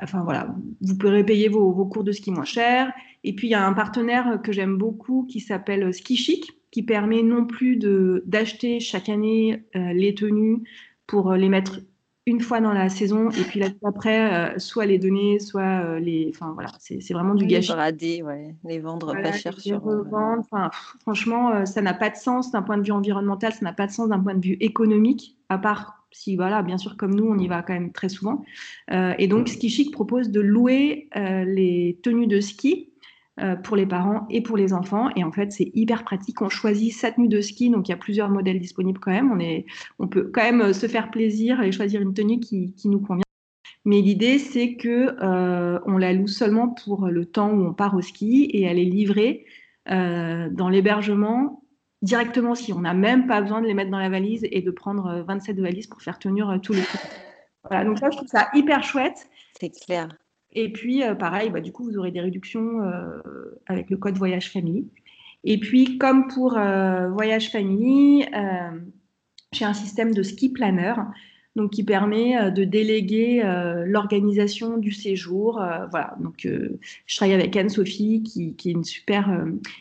enfin 0.00 0.22
voilà, 0.24 0.54
vous 0.80 0.96
pourrez 0.96 1.24
payer 1.24 1.48
vos, 1.48 1.70
vos, 1.70 1.84
cours 1.84 2.04
de 2.04 2.12
ski 2.12 2.30
moins 2.30 2.44
cher. 2.44 2.92
Et 3.24 3.34
puis 3.34 3.48
il 3.48 3.50
y 3.50 3.54
a 3.54 3.66
un 3.66 3.72
partenaire 3.72 4.40
que 4.42 4.52
j'aime 4.52 4.76
beaucoup 4.76 5.26
qui 5.28 5.40
s'appelle 5.40 5.92
Ski 5.94 6.16
Chic, 6.16 6.62
qui 6.72 6.82
permet 6.82 7.22
non 7.22 7.44
plus 7.44 7.76
d'acheter 7.76 8.80
chaque 8.80 9.08
année 9.08 9.64
euh, 9.76 9.92
les 9.92 10.14
tenues 10.14 10.64
pour 11.06 11.34
les 11.34 11.48
mettre 11.48 11.80
une 12.24 12.40
fois 12.40 12.60
dans 12.60 12.72
la 12.72 12.88
saison 12.88 13.30
et 13.30 13.42
puis 13.42 13.60
après 13.84 14.54
euh, 14.54 14.58
soit 14.58 14.86
les 14.86 14.98
donner 14.98 15.40
soit 15.40 15.84
euh, 15.84 15.98
les 15.98 16.30
enfin 16.32 16.52
voilà 16.54 16.70
c'est 16.78 17.12
vraiment 17.12 17.34
du 17.34 17.46
gâchis 17.46 17.72
les 18.00 18.22
ouais. 18.22 18.54
les 18.64 18.78
vendre 18.78 19.12
pas 19.12 19.32
cher 19.32 19.56
les 19.64 19.74
revendre 19.74 20.44
enfin, 20.52 20.70
franchement 21.00 21.66
ça 21.66 21.82
n'a 21.82 21.94
pas 21.94 22.10
de 22.10 22.16
sens 22.16 22.52
d'un 22.52 22.62
point 22.62 22.78
de 22.78 22.84
vue 22.84 22.92
environnemental 22.92 23.52
ça 23.52 23.64
n'a 23.64 23.72
pas 23.72 23.88
de 23.88 23.92
sens 23.92 24.08
d'un 24.08 24.20
point 24.20 24.36
de 24.36 24.44
vue 24.44 24.56
économique 24.60 25.36
à 25.48 25.58
part 25.58 25.98
si 26.14 26.36
voilà, 26.36 26.60
bien 26.60 26.76
sûr, 26.76 26.98
comme 26.98 27.14
nous, 27.14 27.24
on 27.24 27.38
y 27.38 27.48
va 27.48 27.62
quand 27.62 27.72
même 27.72 27.90
très 27.90 28.10
souvent. 28.10 28.44
et 28.90 29.26
donc, 29.28 29.48
Ski 29.48 29.70
Chic 29.70 29.90
propose 29.90 30.28
de 30.28 30.40
louer 30.42 31.08
les 31.14 31.98
tenues 32.02 32.26
de 32.26 32.38
ski 32.38 32.91
euh, 33.40 33.56
pour 33.56 33.76
les 33.76 33.86
parents 33.86 34.26
et 34.28 34.42
pour 34.42 34.58
les 34.58 34.74
enfants. 34.74 35.08
Et 35.16 35.24
en 35.24 35.32
fait, 35.32 35.52
c'est 35.52 35.70
hyper 35.72 36.04
pratique. 36.04 36.42
On 36.42 36.50
choisit 36.50 36.92
sa 36.92 37.12
tenue 37.12 37.28
de 37.28 37.40
ski, 37.40 37.70
donc 37.70 37.88
il 37.88 37.90
y 37.90 37.94
a 37.94 37.96
plusieurs 37.96 38.28
modèles 38.28 38.60
disponibles 38.60 39.00
quand 39.00 39.10
même. 39.10 39.32
On, 39.32 39.40
est, 39.40 39.64
on 39.98 40.06
peut 40.06 40.30
quand 40.34 40.42
même 40.42 40.60
euh, 40.60 40.72
se 40.74 40.86
faire 40.86 41.10
plaisir 41.10 41.62
et 41.62 41.72
choisir 41.72 42.02
une 42.02 42.12
tenue 42.12 42.40
qui, 42.40 42.74
qui 42.74 42.90
nous 42.90 43.00
convient. 43.00 43.24
Mais 43.86 44.02
l'idée, 44.02 44.38
c'est 44.38 44.74
que 44.74 45.16
euh, 45.22 45.80
on 45.86 45.96
la 45.96 46.12
loue 46.12 46.26
seulement 46.26 46.68
pour 46.68 47.08
le 47.08 47.24
temps 47.24 47.50
où 47.50 47.64
on 47.64 47.72
part 47.72 47.96
au 47.96 48.02
ski 48.02 48.44
et 48.52 48.64
elle 48.64 48.78
est 48.78 48.84
livrée 48.84 49.46
dans 49.86 50.68
l'hébergement 50.68 51.64
directement 52.02 52.54
si 52.54 52.72
on 52.72 52.80
n'a 52.80 52.94
même 52.94 53.26
pas 53.26 53.40
besoin 53.40 53.60
de 53.60 53.66
les 53.66 53.74
mettre 53.74 53.90
dans 53.90 53.98
la 53.98 54.08
valise 54.08 54.46
et 54.48 54.62
de 54.62 54.70
prendre 54.70 55.24
27 55.26 55.58
valises 55.58 55.88
pour 55.88 56.02
faire 56.02 56.20
tenir 56.20 56.60
tous 56.62 56.74
les 56.74 56.82
trucs. 56.82 57.00
Voilà, 57.68 57.84
donc 57.84 57.98
ça, 57.98 58.10
je 58.10 58.16
trouve 58.16 58.28
ça 58.28 58.48
hyper 58.54 58.84
chouette. 58.84 59.28
C'est 59.58 59.70
clair. 59.70 60.08
Et 60.54 60.70
puis, 60.70 61.02
euh, 61.02 61.14
pareil, 61.14 61.50
bah, 61.50 61.60
du 61.60 61.72
coup, 61.72 61.84
vous 61.84 61.96
aurez 61.98 62.10
des 62.10 62.20
réductions 62.20 62.82
euh, 62.82 63.20
avec 63.66 63.90
le 63.90 63.96
code 63.96 64.16
Voyage 64.16 64.50
Family. 64.50 64.86
Et 65.44 65.58
puis, 65.58 65.98
comme 65.98 66.28
pour 66.28 66.52
Voyage 66.52 67.50
Family, 67.50 68.24
j'ai 69.50 69.64
un 69.64 69.74
système 69.74 70.14
de 70.14 70.22
ski 70.22 70.50
planner 70.50 70.94
donc 71.56 71.72
qui 71.72 71.82
permet 71.82 72.52
de 72.52 72.62
déléguer 72.62 73.42
l'organisation 73.84 74.78
du 74.78 74.92
séjour. 74.92 75.54
voilà, 75.90 76.16
donc 76.20 76.46
je 76.46 77.16
travaille 77.16 77.34
avec 77.34 77.56
Anne-Sophie 77.56 78.22
qui, 78.22 78.54
qui, 78.54 78.68
est 78.68 78.72
une 78.72 78.84
super, 78.84 79.36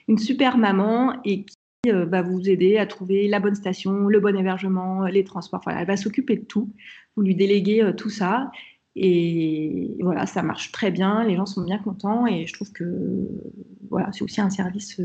une 0.08 0.18
super 0.18 0.58
maman 0.58 1.14
et 1.26 1.46
qui 1.46 1.92
va 1.92 2.24
vous 2.24 2.50
aider 2.50 2.78
à 2.78 2.88
trouver 2.88 3.28
la 3.28 3.40
bonne 3.40 3.54
station, 3.54 4.08
le 4.08 4.20
bon 4.20 4.36
hébergement, 4.36 5.06
les 5.06 5.24
transports. 5.24 5.62
Voilà, 5.64 5.82
elle 5.82 5.88
va 5.88 5.96
s'occuper 5.96 6.38
de 6.38 6.46
tout. 6.46 6.72
Vous 7.16 7.22
lui 7.22 7.36
déléguez 7.36 7.92
tout 7.96 8.10
ça. 8.10 8.50
Et 8.96 9.96
voilà, 10.02 10.26
ça 10.26 10.44
marche 10.44 10.72
très 10.72 10.92
bien. 10.92 11.24
Les 11.24 11.36
gens 11.36 11.46
sont 11.46 11.64
bien 11.64 11.80
contents. 11.80 12.28
Et 12.28 12.46
je 12.46 12.54
trouve 12.54 12.72
que 12.72 13.28
voilà, 13.90 14.12
c'est 14.12 14.24
aussi 14.24 14.42
un 14.42 14.50
service 14.50 15.00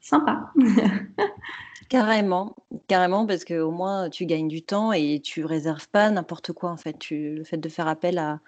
sympa. 0.00 0.52
Carrément, 1.88 2.56
carrément, 2.88 3.26
parce 3.26 3.44
qu'au 3.44 3.70
moins 3.70 4.08
tu 4.08 4.24
gagnes 4.24 4.48
du 4.48 4.62
temps 4.62 4.92
et 4.92 5.20
tu 5.22 5.44
réserves 5.44 5.88
pas 5.90 6.10
n'importe 6.10 6.52
quoi 6.52 6.70
en 6.70 6.78
fait. 6.78 6.98
Tu, 6.98 7.34
le 7.34 7.44
fait 7.44 7.58
de 7.58 7.68
faire 7.68 7.86
appel 7.86 8.16
à, 8.16 8.40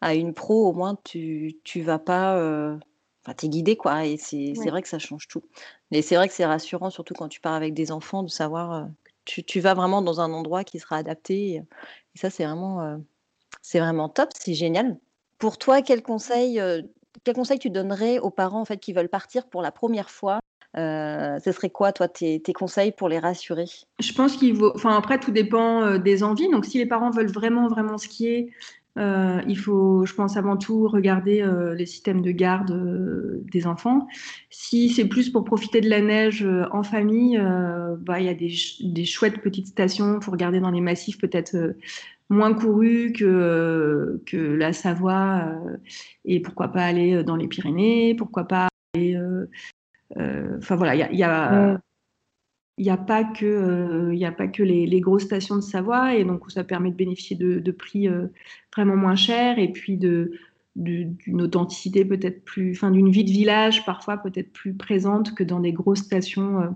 à 0.00 0.14
une 0.14 0.34
pro, 0.34 0.68
au 0.68 0.72
moins 0.72 0.96
tu, 1.02 1.56
tu 1.64 1.80
vas 1.80 1.98
pas. 1.98 2.36
Enfin, 3.24 3.34
tu 3.36 3.46
es 3.46 3.48
guidé 3.48 3.76
quoi. 3.76 4.06
Et 4.06 4.16
c'est 4.18 4.54
vrai 4.68 4.82
que 4.82 4.88
ça 4.88 5.00
change 5.00 5.26
tout. 5.26 5.42
Et 5.90 6.00
c'est 6.00 6.14
vrai 6.14 6.28
que 6.28 6.34
c'est 6.34 6.46
rassurant, 6.46 6.90
surtout 6.90 7.14
quand 7.14 7.28
tu 7.28 7.40
pars 7.40 7.54
avec 7.54 7.74
des 7.74 7.90
enfants, 7.90 8.22
de 8.22 8.30
savoir 8.30 8.88
que 9.24 9.40
tu, 9.40 9.58
vas 9.58 9.74
vraiment 9.74 10.00
dans 10.00 10.20
un 10.20 10.32
endroit 10.32 10.62
qui 10.62 10.78
sera 10.78 10.96
adapté. 10.96 11.54
Et, 11.54 11.62
ça, 12.14 12.30
c'est 12.30 12.44
vraiment, 12.44 13.00
c'est 13.62 13.78
vraiment 13.80 14.08
top, 14.08 14.30
c'est 14.38 14.54
génial. 14.54 14.98
Pour 15.38 15.58
toi, 15.58 15.82
quel 15.82 16.02
conseil, 16.02 16.60
quel 17.24 17.34
conseil 17.34 17.58
tu 17.58 17.70
donnerais 17.70 18.18
aux 18.18 18.30
parents 18.30 18.60
en 18.60 18.64
fait, 18.64 18.78
qui 18.78 18.92
veulent 18.92 19.08
partir 19.08 19.46
pour 19.46 19.62
la 19.62 19.72
première 19.72 20.10
fois 20.10 20.40
ce 20.74 21.52
serait 21.52 21.70
quoi, 21.70 21.92
toi, 21.92 22.08
tes, 22.08 22.40
conseils 22.54 22.92
pour 22.92 23.08
les 23.08 23.18
rassurer? 23.18 23.66
Je 24.00 24.12
pense 24.12 24.36
qu'il 24.36 24.54
vaut. 24.54 24.72
Enfin, 24.74 24.96
après, 24.96 25.18
tout 25.18 25.30
dépend 25.30 25.98
des 25.98 26.22
envies. 26.22 26.48
Donc, 26.50 26.64
si 26.64 26.78
les 26.78 26.86
parents 26.86 27.10
veulent 27.10 27.30
vraiment, 27.30 27.68
vraiment 27.68 27.98
skier, 27.98 28.52
il 28.96 29.58
faut, 29.58 30.04
je 30.06 30.14
pense, 30.14 30.36
avant 30.36 30.56
tout 30.56 30.88
regarder 30.88 31.46
les 31.76 31.86
systèmes 31.86 32.22
de 32.22 32.30
garde 32.30 32.72
des 33.50 33.66
enfants. 33.66 34.06
Si 34.50 34.90
c'est 34.90 35.06
plus 35.06 35.30
pour 35.30 35.44
profiter 35.44 35.80
de 35.80 35.88
la 35.88 36.00
neige 36.00 36.46
en 36.72 36.82
famille, 36.82 37.38
bah, 38.00 38.20
il 38.20 38.26
y 38.26 38.28
a 38.28 38.34
des, 38.34 38.54
des, 38.80 39.04
chouettes 39.04 39.42
petites 39.42 39.68
stations. 39.68 40.18
Il 40.20 40.24
faut 40.24 40.32
regarder 40.32 40.60
dans 40.60 40.70
les 40.70 40.80
massifs 40.80 41.18
peut-être 41.18 41.74
moins 42.32 42.54
courus 42.54 43.12
que, 43.12 44.20
que 44.26 44.36
la 44.36 44.72
Savoie. 44.72 45.54
et 46.24 46.40
pourquoi 46.40 46.68
pas 46.68 46.84
aller 46.84 47.22
dans 47.24 47.36
les 47.36 47.48
Pyrénées 47.48 48.14
Pourquoi 48.14 48.44
pas 48.44 48.68
aller 48.94 49.16
euh, 50.16 50.56
enfin 50.58 50.76
voilà, 50.76 50.94
il 50.94 50.98
y 50.98 51.22
a, 51.22 51.80
il 52.78 52.84
n'y 52.84 52.90
a 52.90 52.96
pas 52.96 53.24
que, 53.24 53.46
euh, 53.46 54.26
a 54.26 54.32
pas 54.32 54.48
que 54.48 54.62
les, 54.62 55.00
grosses 55.00 55.24
stations 55.24 55.56
de 55.56 55.60
Savoie, 55.60 56.14
et 56.14 56.24
donc 56.24 56.50
ça 56.50 56.64
permet 56.64 56.90
de 56.90 56.96
bénéficier 56.96 57.36
de, 57.36 57.70
prix 57.70 58.08
euh, 58.08 58.26
vraiment 58.74 58.96
moins 58.96 59.16
chers, 59.16 59.58
et 59.58 59.70
puis 59.72 59.96
de, 59.96 60.32
d'une 60.76 61.42
authenticité 61.42 62.04
peut-être 62.04 62.44
plus, 62.44 62.72
enfin 62.72 62.90
d'une 62.90 63.10
vie 63.10 63.24
de 63.24 63.30
village 63.30 63.84
parfois 63.84 64.16
peut-être 64.16 64.52
plus 64.52 64.74
présente 64.74 65.34
que 65.34 65.44
dans 65.44 65.60
des 65.60 65.72
grosses 65.72 66.00
stations 66.00 66.74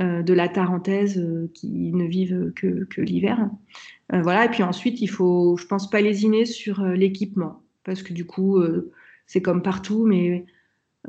de 0.00 0.32
la 0.32 0.48
Tarentaise 0.48 1.24
qui 1.54 1.92
ne 1.92 2.04
vivent 2.04 2.52
que, 2.54 3.00
l'hiver. 3.00 3.48
voilà, 4.10 4.46
et 4.46 4.48
puis 4.48 4.62
ensuite 4.62 5.00
il 5.00 5.08
faut, 5.08 5.56
je 5.56 5.66
pense, 5.66 5.88
pas 5.88 6.00
lésiner 6.00 6.44
sur 6.46 6.82
l'équipement, 6.82 7.62
parce 7.84 8.02
que 8.02 8.12
du 8.12 8.26
coup 8.26 8.62
c'est 9.26 9.42
comme 9.42 9.62
partout, 9.62 10.04
mais 10.06 10.44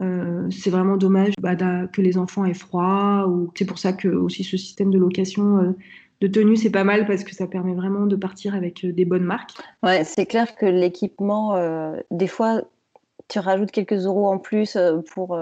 euh, 0.02 0.50
c'est 0.52 0.70
vraiment 0.70 0.98
dommage 0.98 1.34
bah, 1.40 1.56
que 1.56 2.02
les 2.02 2.18
enfants 2.18 2.46
aient 2.46 2.54
froid. 2.54 3.26
Ou... 3.28 3.52
C'est 3.56 3.66
pour 3.66 3.78
ça 3.78 3.94
que 3.94 4.08
aussi 4.08 4.44
ce 4.44 4.58
système 4.58 4.92
de 4.92 4.98
location 4.98 5.60
euh, 5.60 5.72
de 6.22 6.28
tenue, 6.28 6.56
c'est 6.56 6.72
pas 6.72 6.84
mal 6.84 7.06
parce 7.06 7.24
que 7.24 7.36
ça 7.36 7.48
permet 7.48 7.74
vraiment 7.74 8.06
de 8.06 8.16
partir 8.16 8.56
avec 8.56 8.84
euh, 8.84 8.92
des 8.92 9.06
bonnes 9.06 9.24
marques. 9.24 9.52
Ouais, 9.84 10.04
c'est 10.04 10.26
clair 10.26 10.56
que 10.56 10.66
l'équipement, 10.66 11.56
des 12.12 12.28
fois, 12.28 12.62
tu 13.28 13.40
rajoutes 13.40 13.72
quelques 13.72 14.06
euros 14.06 14.28
en 14.28 14.38
plus 14.38 14.78
pour, 15.14 15.38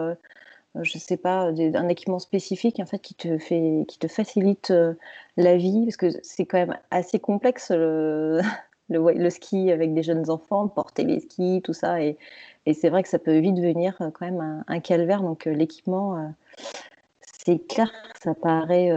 je 0.81 0.97
sais 0.97 1.17
pas, 1.17 1.51
un 1.51 1.87
équipement 1.89 2.19
spécifique 2.19 2.79
en 2.79 2.85
fait 2.85 2.99
qui 2.99 3.13
te 3.13 3.37
fait, 3.37 3.85
qui 3.87 3.99
te 3.99 4.07
facilite 4.07 4.73
la 5.37 5.57
vie 5.57 5.85
parce 5.85 5.97
que 5.97 6.07
c'est 6.23 6.45
quand 6.45 6.57
même 6.57 6.77
assez 6.91 7.19
complexe 7.19 7.71
le, 8.89 9.29
ski 9.29 9.71
avec 9.71 9.93
des 9.93 10.03
jeunes 10.03 10.29
enfants, 10.29 10.67
porter 10.67 11.03
les 11.03 11.19
skis, 11.19 11.61
tout 11.63 11.73
ça 11.73 12.01
et 12.01 12.17
et 12.65 12.73
c'est 12.73 12.89
vrai 12.89 13.03
que 13.03 13.09
ça 13.09 13.19
peut 13.19 13.37
vite 13.39 13.55
devenir 13.55 13.95
euh, 14.01 14.09
quand 14.11 14.25
même 14.25 14.63
un, 14.67 14.79
calvaire. 14.79 15.21
Donc 15.21 15.47
euh, 15.47 15.51
l'équipement, 15.51 16.17
euh, 16.17 16.27
c'est 17.21 17.59
clair 17.67 17.91
ça 18.21 18.33
paraît 18.33 18.89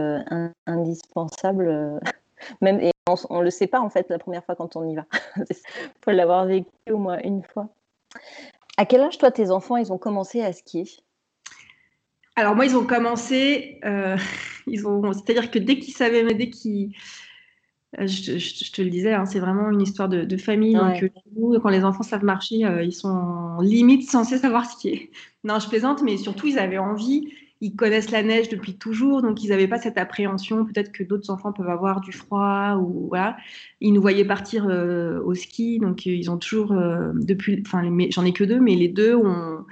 indispensable. 0.65 1.99
même, 2.61 2.79
et 2.79 2.91
on 3.07 3.39
ne 3.39 3.43
le 3.43 3.49
sait 3.49 3.67
pas 3.67 3.81
en 3.81 3.89
fait 3.89 4.09
la 4.09 4.19
première 4.19 4.43
fois 4.45 4.55
quand 4.55 4.77
on 4.77 4.87
y 4.87 4.95
va. 4.95 5.05
Faut 6.01 6.11
l'avoir 6.11 6.45
vécu 6.45 6.69
au 6.89 6.97
moins 6.97 7.19
une 7.23 7.43
fois. 7.43 7.67
À 8.77 8.85
quel 8.85 9.01
âge, 9.01 9.17
toi, 9.17 9.31
tes 9.31 9.51
enfants, 9.51 9.75
ils 9.75 9.91
ont 9.91 9.97
commencé 9.97 10.41
à 10.41 10.53
skier? 10.53 10.85
Alors 12.37 12.55
moi, 12.55 12.65
ils 12.65 12.77
ont 12.77 12.85
commencé, 12.85 13.81
ils 14.67 14.87
ont, 14.87 15.11
c'est-à-dire 15.11 15.51
que 15.51 15.59
dès 15.59 15.79
qu'ils 15.79 15.93
savaient, 15.93 16.33
dès 16.33 16.49
qu'ils 16.49 16.93
euh, 17.99 18.05
je, 18.05 18.71
te 18.71 18.81
le 18.81 18.89
disais, 18.89 19.13
hein, 19.13 19.25
c'est 19.25 19.39
vraiment 19.39 19.71
une 19.71 19.81
histoire 19.81 20.09
de, 20.09 20.37
famille. 20.37 20.73
Donc, 20.73 21.03
euh, 21.03 21.59
quand 21.59 21.69
les 21.69 21.83
enfants 21.83 22.03
savent 22.03 22.23
marcher, 22.23 22.65
euh, 22.65 22.83
ils 22.83 22.93
sont 22.93 23.57
limite 23.61 24.09
censés 24.09 24.37
savoir 24.37 24.69
skier. 24.69 25.11
Non, 25.43 25.59
je 25.59 25.69
plaisante, 25.69 26.01
mais 26.03 26.17
surtout, 26.17 26.47
ils 26.47 26.59
avaient 26.59 26.77
envie. 26.77 27.29
Ils 27.61 27.73
connaissent 27.73 28.11
la 28.11 28.21
neige 28.21 28.49
depuis 28.49 28.77
toujours, 28.77 29.21
donc 29.21 29.41
ils 29.43 29.49
n'avaient 29.49 29.67
pas 29.67 29.79
cette 29.79 29.97
appréhension. 29.97 30.65
Peut-être 30.65 30.91
que 30.91 31.03
d'autres 31.03 31.29
enfants 31.29 31.53
peuvent 31.53 31.69
avoir 31.69 32.01
du 32.01 32.11
froid 32.11 32.75
ou 32.75 33.07
voilà. 33.07 33.37
Ils 33.79 33.93
nous 33.93 34.01
voyaient 34.01 34.25
partir 34.25 34.65
au 34.65 35.33
ski, 35.35 35.79
donc 35.79 36.05
ils 36.05 36.29
ont 36.29 36.37
toujours 36.37 36.73
depuis. 37.13 37.63
Enfin, 37.65 37.81
j'en 38.09 38.25
ai 38.25 38.33
que 38.33 38.43
deux, 38.43 38.59
mais 38.59 38.75
les 38.75 38.89
deux 38.89 39.15
ont, 39.15 39.63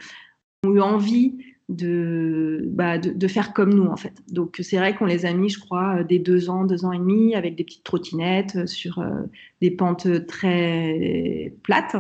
ont 0.65 0.73
eu 0.73 0.79
envie 0.79 1.35
bah, 1.67 2.99
de, 2.99 3.09
de, 3.09 3.27
faire 3.27 3.53
comme 3.53 3.73
nous 3.73 3.87
en 3.87 3.97
fait. 3.97 4.13
Donc 4.29 4.57
c'est 4.61 4.77
vrai 4.77 4.95
qu'on 4.95 5.05
les 5.05 5.25
a 5.25 5.33
mis, 5.33 5.49
je 5.49 5.59
crois, 5.59 6.03
des 6.03 6.19
deux 6.19 6.49
ans, 6.49 6.63
deux 6.63 6.85
ans 6.85 6.91
et 6.91 6.99
demi, 6.99 7.33
avec 7.33 7.55
des 7.55 7.63
petites 7.63 7.83
trottinettes 7.83 8.55
euh, 8.55 8.67
sur 8.67 8.99
euh, 8.99 9.23
des 9.61 9.71
pentes 9.71 10.27
très 10.27 11.55
plates. 11.63 11.95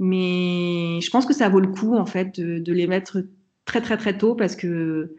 Mais 0.00 1.00
je 1.00 1.10
pense 1.10 1.26
que 1.26 1.34
ça 1.34 1.48
vaut 1.48 1.60
le 1.60 1.68
coup 1.68 1.94
en 1.96 2.06
fait 2.06 2.40
de, 2.40 2.72
les 2.72 2.86
mettre 2.86 3.18
très 3.64 3.80
très 3.80 3.96
très 3.96 4.16
tôt 4.18 4.34
parce 4.34 4.56
que 4.56 5.14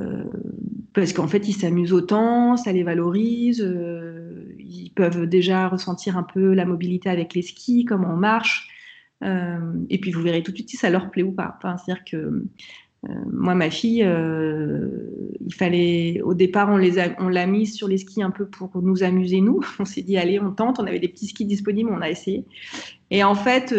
euh, 0.00 0.24
parce 0.92 1.12
qu'en 1.12 1.28
fait 1.28 1.48
ils 1.48 1.54
s'amusent 1.54 1.92
autant, 1.92 2.56
ça 2.56 2.72
les 2.72 2.82
valorise, 2.82 3.60
ils 4.58 4.90
peuvent 4.90 5.26
déjà 5.26 5.68
ressentir 5.68 6.18
un 6.18 6.24
peu 6.24 6.52
la 6.54 6.64
mobilité 6.64 7.08
avec 7.08 7.34
les 7.34 7.42
skis, 7.42 7.84
comment 7.84 8.12
on 8.12 8.16
marche. 8.16 8.73
Euh, 9.24 9.58
et 9.88 9.98
puis 9.98 10.10
vous 10.10 10.22
verrez 10.22 10.42
tout 10.42 10.50
de 10.50 10.56
suite 10.56 10.70
si 10.70 10.76
ça 10.76 10.90
leur 10.90 11.10
plaît 11.10 11.22
ou 11.22 11.32
pas. 11.32 11.56
Enfin, 11.56 11.76
c'est-à-dire 11.76 12.04
que 12.04 12.16
euh, 12.16 13.12
moi, 13.30 13.54
ma 13.54 13.70
fille, 13.70 14.02
euh, 14.02 14.88
il 15.44 15.54
fallait, 15.54 16.20
au 16.22 16.34
départ, 16.34 16.68
on 16.70 16.76
les 16.76 16.98
on 17.18 17.28
l'a 17.28 17.46
mise 17.46 17.74
sur 17.74 17.88
les 17.88 17.98
skis 17.98 18.22
un 18.22 18.30
peu 18.30 18.46
pour 18.46 18.70
nous 18.82 19.02
amuser 19.02 19.40
nous. 19.40 19.60
On 19.78 19.84
s'est 19.84 20.02
dit 20.02 20.16
allez, 20.16 20.40
on 20.40 20.52
tente. 20.52 20.78
On 20.80 20.86
avait 20.86 21.00
des 21.00 21.08
petits 21.08 21.26
skis 21.26 21.44
disponibles, 21.44 21.90
on 21.90 22.00
a 22.00 22.10
essayé. 22.10 22.44
Et 23.10 23.22
en 23.24 23.34
fait, 23.34 23.72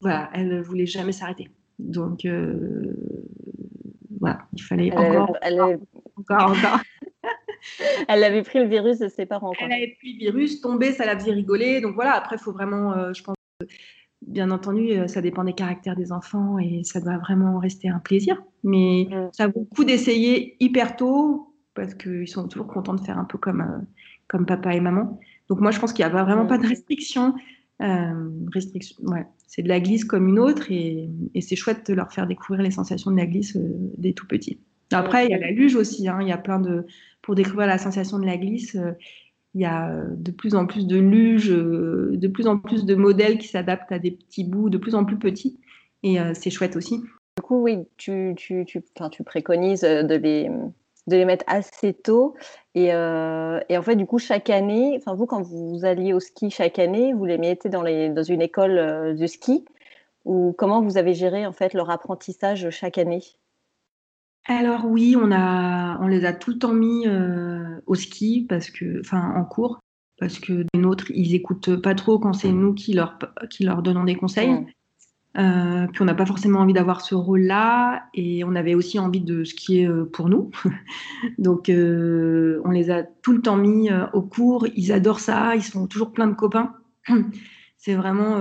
voilà, 0.00 0.30
elle 0.32 0.62
voulait 0.62 0.86
jamais 0.86 1.12
s'arrêter. 1.12 1.48
Donc 1.78 2.26
voilà, 4.20 4.46
il 4.52 4.62
fallait 4.62 4.92
encore, 4.92 5.36
encore, 6.16 6.50
encore. 6.50 6.80
elle 8.08 8.22
avait 8.22 8.42
pris 8.42 8.60
le 8.60 8.66
virus 8.66 9.00
de 9.00 9.08
ses 9.08 9.26
parents. 9.26 9.52
Elle 9.60 9.72
avait 9.72 9.96
pris 9.98 10.12
le 10.12 10.18
virus, 10.18 10.60
tombé, 10.60 10.92
ça 10.92 11.04
la 11.04 11.18
faisait 11.18 11.32
rigoler. 11.32 11.80
Donc 11.80 11.96
voilà, 11.96 12.12
après, 12.12 12.36
il 12.36 12.42
faut 12.42 12.52
vraiment, 12.52 13.12
je 13.12 13.22
pense, 13.24 13.34
bien 14.26 14.50
entendu, 14.50 14.92
euh, 14.92 15.08
ça 15.08 15.20
dépend 15.20 15.44
des 15.44 15.52
caractères 15.52 15.96
des 15.96 16.12
enfants 16.12 16.58
et 16.58 16.82
ça 16.84 17.00
doit 17.00 17.18
vraiment 17.18 17.58
rester 17.58 17.88
un 17.88 17.98
plaisir. 17.98 18.42
Mais 18.62 19.08
mm. 19.10 19.30
ça 19.32 19.48
vaut 19.48 19.66
le 19.70 19.74
coup 19.74 19.84
d'essayer 19.84 20.56
hyper 20.60 20.96
tôt 20.96 21.54
parce 21.74 21.94
qu'ils 21.94 22.28
sont 22.28 22.48
toujours 22.48 22.66
contents 22.66 22.94
de 22.94 23.00
faire 23.00 23.18
un 23.18 23.24
peu 23.24 23.38
comme, 23.38 23.62
euh, 23.62 23.78
comme 24.28 24.46
papa 24.46 24.74
et 24.74 24.80
maman. 24.80 25.18
Donc 25.48 25.60
moi, 25.60 25.70
je 25.70 25.80
pense 25.80 25.92
qu'il 25.92 26.04
n'y 26.04 26.10
a 26.10 26.24
vraiment 26.24 26.46
pas 26.46 26.58
de 26.58 26.64
mm. 26.64 26.68
restriction. 26.68 27.34
Euh, 27.82 28.30
restriction 28.52 29.02
ouais. 29.06 29.26
C'est 29.48 29.62
de 29.62 29.68
la 29.68 29.80
glisse 29.80 30.04
comme 30.04 30.28
une 30.28 30.38
autre 30.38 30.70
et, 30.70 31.10
c'est 31.40 31.56
chouette 31.56 31.86
de 31.90 31.94
leur 31.94 32.12
faire 32.12 32.26
découvrir 32.26 32.62
les 32.62 32.70
sensations 32.70 33.10
de 33.10 33.16
la 33.16 33.26
glisse 33.26 33.56
des 33.98 34.14
tout 34.14 34.26
petits. 34.26 34.60
Après, 34.92 35.26
il 35.26 35.30
y 35.30 35.34
a 35.34 35.38
la 35.38 35.50
luge 35.50 35.74
aussi. 35.74 36.08
Hein. 36.08 36.18
Il 36.20 36.28
y 36.28 36.32
a 36.32 36.38
plein 36.38 36.60
de... 36.60 36.86
Pour 37.22 37.34
découvrir 37.34 37.66
la 37.66 37.78
sensation 37.78 38.18
de 38.18 38.26
la 38.26 38.36
glisse, 38.36 38.76
il 39.54 39.60
y 39.60 39.64
a 39.64 39.90
euh, 39.90 40.04
de 40.08 40.30
plus 40.30 40.54
en 40.54 40.66
plus 40.66 40.86
de 40.86 40.98
luges, 40.98 41.50
euh, 41.50 42.12
de 42.14 42.28
plus 42.28 42.46
en 42.46 42.58
plus 42.58 42.84
de 42.84 42.94
modèles 42.94 43.38
qui 43.38 43.48
s'adaptent 43.48 43.92
à 43.92 43.98
des 43.98 44.10
petits 44.10 44.44
bouts 44.44 44.70
de 44.70 44.78
plus 44.78 44.94
en 44.94 45.04
plus 45.04 45.18
petits. 45.18 45.60
Et 46.02 46.20
euh, 46.20 46.32
c'est 46.34 46.50
chouette 46.50 46.76
aussi. 46.76 46.98
Du 47.36 47.42
coup, 47.42 47.62
oui, 47.62 47.78
tu, 47.96 48.34
tu, 48.36 48.64
tu, 48.66 48.82
tu 49.10 49.24
préconises 49.24 49.82
de 49.82 50.14
les, 50.14 50.50
de 51.06 51.16
les 51.16 51.24
mettre 51.24 51.44
assez 51.46 51.92
tôt. 51.94 52.34
Et, 52.74 52.86
et, 52.86 53.78
en 53.78 53.82
fait, 53.82 53.96
du 53.96 54.04
coup, 54.04 54.18
chaque 54.18 54.50
année, 54.50 55.00
vous, 55.06 55.26
quand 55.26 55.40
vous 55.42 55.84
alliez 55.84 56.12
au 56.12 56.20
ski 56.20 56.50
chaque 56.50 56.78
année, 56.78 57.14
vous 57.14 57.24
les 57.24 57.38
mettez 57.38 57.70
dans, 57.70 57.82
les, 57.82 58.10
dans 58.10 58.22
une 58.22 58.42
école 58.42 59.16
de 59.16 59.26
ski 59.26 59.64
ou 60.24 60.54
comment 60.56 60.82
vous 60.82 60.98
avez 60.98 61.14
géré 61.14 61.46
en 61.46 61.52
fait 61.52 61.72
leur 61.74 61.90
apprentissage 61.90 62.68
chaque 62.70 62.98
année? 62.98 63.22
Alors 64.46 64.86
oui, 64.86 65.16
on, 65.16 65.30
a, 65.30 65.98
on 66.00 66.08
les 66.08 66.24
a 66.24 66.32
tout 66.32 66.50
le 66.50 66.58
temps 66.58 66.72
mis 66.72 67.06
au 67.86 67.94
ski, 67.94 68.44
parce 68.48 68.70
que, 68.70 69.00
enfin 69.00 69.32
en 69.36 69.44
cours, 69.44 69.80
parce 70.18 70.38
que 70.38 70.64
les 70.72 70.80
nôtres, 70.80 71.10
ils 71.10 71.34
écoutent 71.34 71.76
pas 71.76 71.94
trop 71.94 72.18
quand 72.18 72.32
c'est 72.32 72.52
nous 72.52 72.74
qui 72.74 72.92
leur, 72.92 73.18
qui 73.50 73.64
leur 73.64 73.82
donnons 73.82 74.04
des 74.04 74.16
conseils. 74.16 74.66
Euh, 75.38 75.86
puis 75.86 76.02
on 76.02 76.04
n'a 76.04 76.14
pas 76.14 76.26
forcément 76.26 76.60
envie 76.60 76.74
d'avoir 76.74 77.00
ce 77.00 77.14
rôle-là 77.14 78.04
et 78.12 78.44
on 78.44 78.54
avait 78.54 78.74
aussi 78.74 78.98
envie 78.98 79.22
de 79.22 79.44
skier 79.44 79.86
euh, 79.86 80.04
pour 80.04 80.28
nous. 80.28 80.50
Donc 81.38 81.68
euh, 81.68 82.60
on 82.64 82.70
les 82.70 82.90
a 82.90 83.02
tout 83.02 83.32
le 83.32 83.40
temps 83.40 83.56
mis 83.56 83.90
au 84.12 84.22
cours. 84.22 84.66
Ils 84.76 84.92
adorent 84.92 85.20
ça. 85.20 85.56
Ils 85.56 85.62
sont 85.62 85.86
toujours 85.86 86.12
plein 86.12 86.26
de 86.26 86.34
copains. 86.34 86.74
C'est 87.78 87.94
vraiment. 87.94 88.38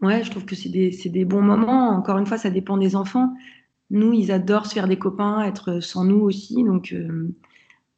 Ouais, 0.00 0.24
je 0.24 0.30
trouve 0.30 0.44
que 0.44 0.56
c'est 0.56 0.68
des, 0.68 0.90
des, 0.90 1.24
bons 1.24 1.40
moments. 1.40 1.90
Encore 1.90 2.18
une 2.18 2.26
fois, 2.26 2.36
ça 2.36 2.50
dépend 2.50 2.76
des 2.76 2.96
enfants. 2.96 3.32
Nous, 3.94 4.12
ils 4.12 4.30
adorent 4.30 4.66
se 4.66 4.74
faire 4.74 4.88
des 4.88 4.98
copains, 4.98 5.42
être 5.42 5.80
sans 5.80 6.04
nous 6.04 6.20
aussi. 6.20 6.62
Donc 6.62 6.94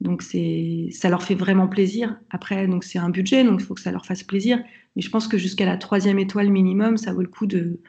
donc 0.01 0.23
c'est, 0.23 0.89
ça 0.91 1.09
leur 1.09 1.23
fait 1.23 1.35
vraiment 1.35 1.69
plaisir. 1.69 2.19
Après, 2.31 2.67
donc 2.67 2.85
c'est 2.85 2.99
un 2.99 3.09
budget, 3.09 3.45
donc 3.45 3.61
il 3.61 3.65
faut 3.65 3.75
que 3.75 3.81
ça 3.81 3.93
leur 3.93 4.05
fasse 4.05 4.23
plaisir. 4.23 4.63
Mais 4.95 5.03
je 5.03 5.11
pense 5.11 5.27
que 5.27 5.39
jusqu'à 5.39 5.65
la 5.65 5.77
troisième 5.79 6.19
étoile 6.19 6.51
minimum, 6.51 6.97
ça 6.97 7.13
vaut 7.13 7.23
le 7.23 7.29
coup 7.29 7.47
de 7.47 7.81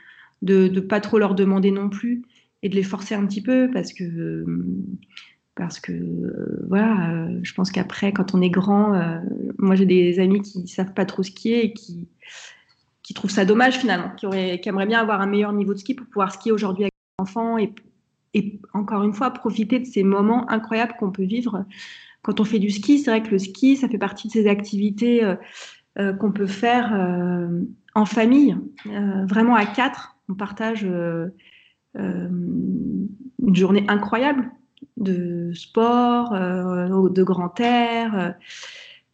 de, 0.43 0.67
de 0.67 0.79
pas 0.79 1.01
trop 1.01 1.17
leur 1.17 1.33
demander 1.35 1.71
non 1.71 1.89
plus 1.89 2.23
et 2.61 2.69
de 2.69 2.75
les 2.75 2.83
forcer 2.83 3.15
un 3.15 3.25
petit 3.25 3.41
peu 3.41 3.69
parce 3.73 3.91
que 3.91 4.45
parce 5.55 5.79
que 5.79 5.93
voilà, 6.69 7.27
je 7.41 7.53
pense 7.53 7.71
qu'après, 7.71 8.13
quand 8.13 8.35
on 8.35 8.41
est 8.41 8.49
grand, 8.51 8.93
euh, 8.93 9.19
moi 9.57 9.75
j'ai 9.75 9.87
des 9.87 10.19
amis 10.19 10.41
qui 10.41 10.67
savent 10.67 10.93
pas 10.93 11.05
trop 11.05 11.23
skier 11.23 11.65
et 11.65 11.73
qui 11.73 12.07
qui 13.03 13.13
trouvent 13.13 13.31
ça 13.31 13.45
dommage 13.45 13.77
finalement, 13.77 14.11
qui, 14.15 14.25
aimeraient 14.25 14.85
bien 14.85 14.99
avoir 14.99 15.21
un 15.21 15.27
meilleur 15.27 15.53
niveau 15.53 15.73
de 15.73 15.79
ski 15.79 15.93
pour 15.93 16.07
pouvoir 16.07 16.33
skier 16.33 16.51
aujourd'hui 16.51 16.83
avec 16.83 16.93
les 16.93 17.23
enfants 17.23 17.57
et 18.37 18.59
encore 18.73 19.01
une 19.01 19.13
fois, 19.13 19.31
profiter 19.31 19.79
de 19.79 19.85
ces 19.85 20.03
moments 20.03 20.47
incroyables 20.49 20.93
qu'on 20.99 21.11
peut 21.11 21.23
vivre 21.23 21.65
quand 22.21 22.39
on 22.39 22.43
fait 22.43 22.59
du 22.59 22.69
ski. 22.69 22.99
C'est 22.99 23.09
vrai 23.09 23.23
que 23.23 23.31
le 23.31 23.39
ski, 23.39 23.77
ça 23.77 23.89
fait 23.89 23.97
partie 23.97 24.27
de 24.27 24.33
ces 24.33 24.47
activités 24.47 25.23
euh, 25.23 25.35
euh, 25.97 26.13
qu'on 26.13 26.31
peut 26.31 26.45
faire 26.45 26.93
euh, 26.93 27.61
en 27.95 28.05
famille, 28.05 28.55
vraiment 29.25 29.55
à 29.55 29.65
quatre. 29.65 30.17
On 30.29 30.35
partage 30.35 30.87
une 31.95 33.07
journée 33.53 33.85
incroyable 33.87 34.51
de 34.97 35.51
sport, 35.53 36.33
de 36.33 37.23
grand 37.23 37.59
air 37.59 38.35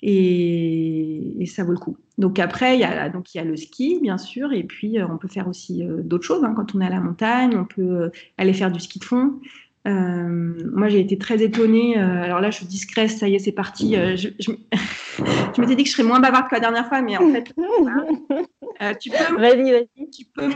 et, 0.05 1.45
ça 1.47 1.63
vaut 1.63 1.71
le 1.71 1.77
coup. 1.77 1.97
Donc 2.17 2.39
après, 2.39 2.75
il 2.75 2.81
y 2.81 2.83
a, 2.83 3.09
donc 3.09 3.33
il 3.33 3.37
y 3.37 3.41
a 3.41 3.43
le 3.43 3.55
ski, 3.55 3.99
bien 4.01 4.17
sûr, 4.17 4.51
et 4.53 4.63
puis 4.63 4.99
euh, 4.99 5.07
on 5.09 5.17
peut 5.17 5.27
faire 5.27 5.47
aussi 5.47 5.83
euh, 5.83 6.01
d'autres 6.01 6.25
choses. 6.25 6.43
Hein. 6.43 6.53
Quand 6.55 6.75
on 6.75 6.81
est 6.81 6.85
à 6.85 6.89
la 6.89 6.99
montagne, 6.99 7.55
on 7.55 7.65
peut 7.65 7.81
euh, 7.81 8.09
aller 8.37 8.53
faire 8.53 8.71
du 8.71 8.79
ski 8.79 8.99
de 8.99 9.05
fond. 9.05 9.39
moi, 9.85 10.89
j'ai 10.89 10.99
été 10.99 11.17
très 11.17 11.41
étonnée. 11.41 11.97
alors 11.97 12.41
là, 12.41 12.51
je 12.51 12.57
suis 12.57 12.65
discrète, 12.65 13.11
ça 13.11 13.29
y 13.29 13.35
est, 13.35 13.39
c'est 13.39 13.53
parti. 13.53 13.95
je, 13.95 14.29
je, 14.39 15.61
m'étais 15.61 15.75
dit 15.75 15.83
que 15.83 15.89
je 15.89 15.95
serais 15.95 16.03
moins 16.03 16.19
bavarde 16.19 16.49
que 16.49 16.55
la 16.55 16.61
dernière 16.61 16.87
fois, 16.87 17.01
mais 17.01 17.17
en 17.17 17.31
fait, 17.31 17.43
tu 18.99 19.09
peux. 19.09 19.37
Vas-y, 19.39 19.71
vas-y. 19.71 20.09
Tu 20.09 20.25
peux. 20.25 20.49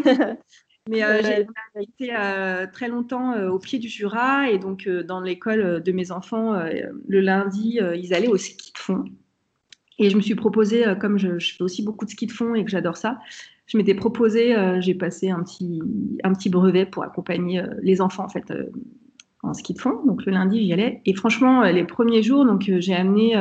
Mais 0.89 1.01
j'ai 1.21 1.83
été 1.83 2.13
très 2.73 2.87
longtemps 2.87 3.33
au 3.49 3.59
pied 3.59 3.79
du 3.79 3.89
Jura 3.89 4.49
et 4.49 4.57
donc 4.57 4.87
dans 4.87 5.19
l'école 5.19 5.83
de 5.83 5.91
mes 5.91 6.11
enfants, 6.11 6.53
le 6.53 7.19
lundi, 7.19 7.79
ils 7.95 8.13
allaient 8.13 8.29
au 8.29 8.37
ski 8.37 8.71
de 8.73 8.77
fond. 8.77 9.05
Et 9.99 10.09
je 10.09 10.15
me 10.15 10.21
suis 10.21 10.35
proposé, 10.35 10.87
euh, 10.87 10.95
comme 10.95 11.17
je, 11.17 11.39
fais 11.39 11.63
aussi 11.63 11.83
beaucoup 11.83 12.05
de 12.05 12.11
ski 12.11 12.27
de 12.27 12.31
fond 12.31 12.55
et 12.55 12.63
que 12.63 12.69
j'adore 12.69 12.97
ça, 12.97 13.19
je 13.65 13.77
m'étais 13.77 13.95
proposé, 13.95 14.55
euh, 14.55 14.79
j'ai 14.79 14.93
passé 14.93 15.29
un 15.29 15.43
petit, 15.43 15.81
un 16.23 16.33
petit 16.33 16.49
brevet 16.49 16.85
pour 16.85 17.03
accompagner 17.03 17.59
euh, 17.59 17.67
les 17.81 17.99
enfants 17.99 18.23
en 18.23 18.29
fait 18.29 18.53
en 19.43 19.53
ski 19.53 19.73
de 19.73 19.79
fond. 19.79 20.05
Donc 20.05 20.25
le 20.25 20.31
lundi, 20.31 20.65
j'y 20.65 20.73
allais. 20.73 21.01
Et 21.05 21.13
franchement, 21.13 21.63
les 21.63 21.83
premiers 21.83 22.23
jours, 22.23 22.45
donc 22.45 22.71
j'ai 22.79 22.95
amené 22.95 23.35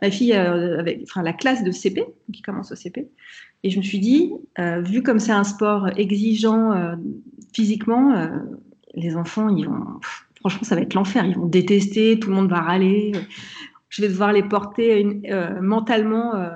ma 0.00 0.10
fille 0.10 0.32
avec, 0.32 1.06
la 1.14 1.32
classe 1.32 1.64
de 1.64 1.70
CP 1.70 2.04
qui 2.32 2.42
commence 2.42 2.72
au 2.72 2.76
CP. 2.76 3.08
Et 3.64 3.70
je 3.70 3.78
me 3.78 3.82
suis 3.82 3.98
dit, 3.98 4.32
vu 4.78 5.02
comme 5.02 5.18
c'est 5.18 5.32
un 5.32 5.44
sport 5.44 5.88
exigeant 5.98 6.96
physiquement, 7.52 8.28
les 8.94 9.16
enfants, 9.16 9.48
ils 9.48 9.66
vont, 9.66 9.84
franchement, 10.40 10.62
ça 10.62 10.76
va 10.76 10.82
être 10.82 10.94
l'enfer. 10.94 11.24
Ils 11.26 11.34
vont 11.34 11.46
détester, 11.46 12.20
tout 12.20 12.30
le 12.30 12.36
monde 12.36 12.48
va 12.48 12.60
râler 12.60 13.12
je 13.92 14.00
vais 14.00 14.08
devoir 14.08 14.32
les 14.32 14.42
porter 14.42 15.20
euh, 15.30 15.60
mentalement. 15.60 16.34
Euh. 16.34 16.48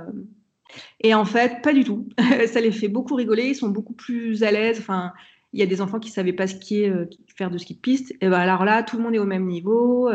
Et 1.00 1.14
en 1.14 1.26
fait, 1.26 1.60
pas 1.62 1.74
du 1.74 1.84
tout. 1.84 2.08
ça 2.46 2.60
les 2.60 2.72
fait 2.72 2.88
beaucoup 2.88 3.14
rigoler. 3.14 3.44
Ils 3.48 3.54
sont 3.54 3.68
beaucoup 3.68 3.92
plus 3.92 4.42
à 4.42 4.50
l'aise. 4.50 4.78
Enfin, 4.78 5.12
il 5.52 5.60
y 5.60 5.62
a 5.62 5.66
des 5.66 5.82
enfants 5.82 6.00
qui 6.00 6.08
ne 6.08 6.14
savaient 6.14 6.32
pas 6.32 6.46
skier, 6.46 6.88
euh, 6.88 7.04
faire 7.36 7.50
de 7.50 7.58
ski 7.58 7.74
de 7.74 7.80
piste. 7.80 8.12
Et 8.22 8.28
ben 8.28 8.38
alors 8.38 8.64
là, 8.64 8.82
tout 8.82 8.96
le 8.96 9.02
monde 9.02 9.14
est 9.14 9.18
au 9.18 9.26
même 9.26 9.46
niveau. 9.46 10.10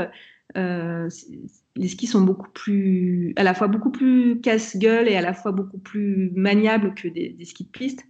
les 0.56 1.88
skis 1.88 2.08
sont 2.08 2.22
beaucoup 2.22 2.50
plus, 2.50 3.34
à 3.36 3.44
la 3.44 3.54
fois 3.54 3.68
beaucoup 3.68 3.92
plus 3.92 4.42
casse-gueule 4.42 5.08
et 5.08 5.16
à 5.16 5.22
la 5.22 5.34
fois 5.34 5.52
beaucoup 5.52 5.78
plus 5.78 6.32
maniables 6.36 6.96
que 6.96 7.08
des 7.08 7.38
skis 7.46 7.66
de 7.66 7.70
piste. 7.70 8.04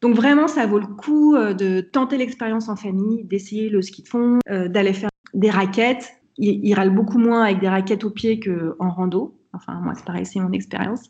Donc 0.00 0.16
vraiment, 0.16 0.48
ça 0.48 0.66
vaut 0.66 0.80
le 0.80 0.88
coup 0.88 1.36
de 1.36 1.80
tenter 1.80 2.18
l'expérience 2.18 2.68
en 2.68 2.74
famille, 2.74 3.22
d'essayer 3.24 3.68
le 3.70 3.80
ski 3.80 4.02
de 4.02 4.08
fond, 4.08 4.38
d'aller 4.46 4.92
faire 4.92 5.10
des 5.34 5.50
raquettes 5.50 6.12
il, 6.38 6.74
râle 6.74 6.90
beaucoup 6.90 7.18
moins 7.18 7.42
avec 7.42 7.60
des 7.60 7.68
raquettes 7.68 8.04
au 8.04 8.10
pied 8.10 8.40
qu'en 8.40 8.90
rando. 8.90 9.34
Enfin, 9.52 9.74
moi, 9.74 9.92
c'est 9.94 10.04
pareil, 10.04 10.26
c'est 10.26 10.40
mon 10.40 10.52
expérience. 10.52 11.08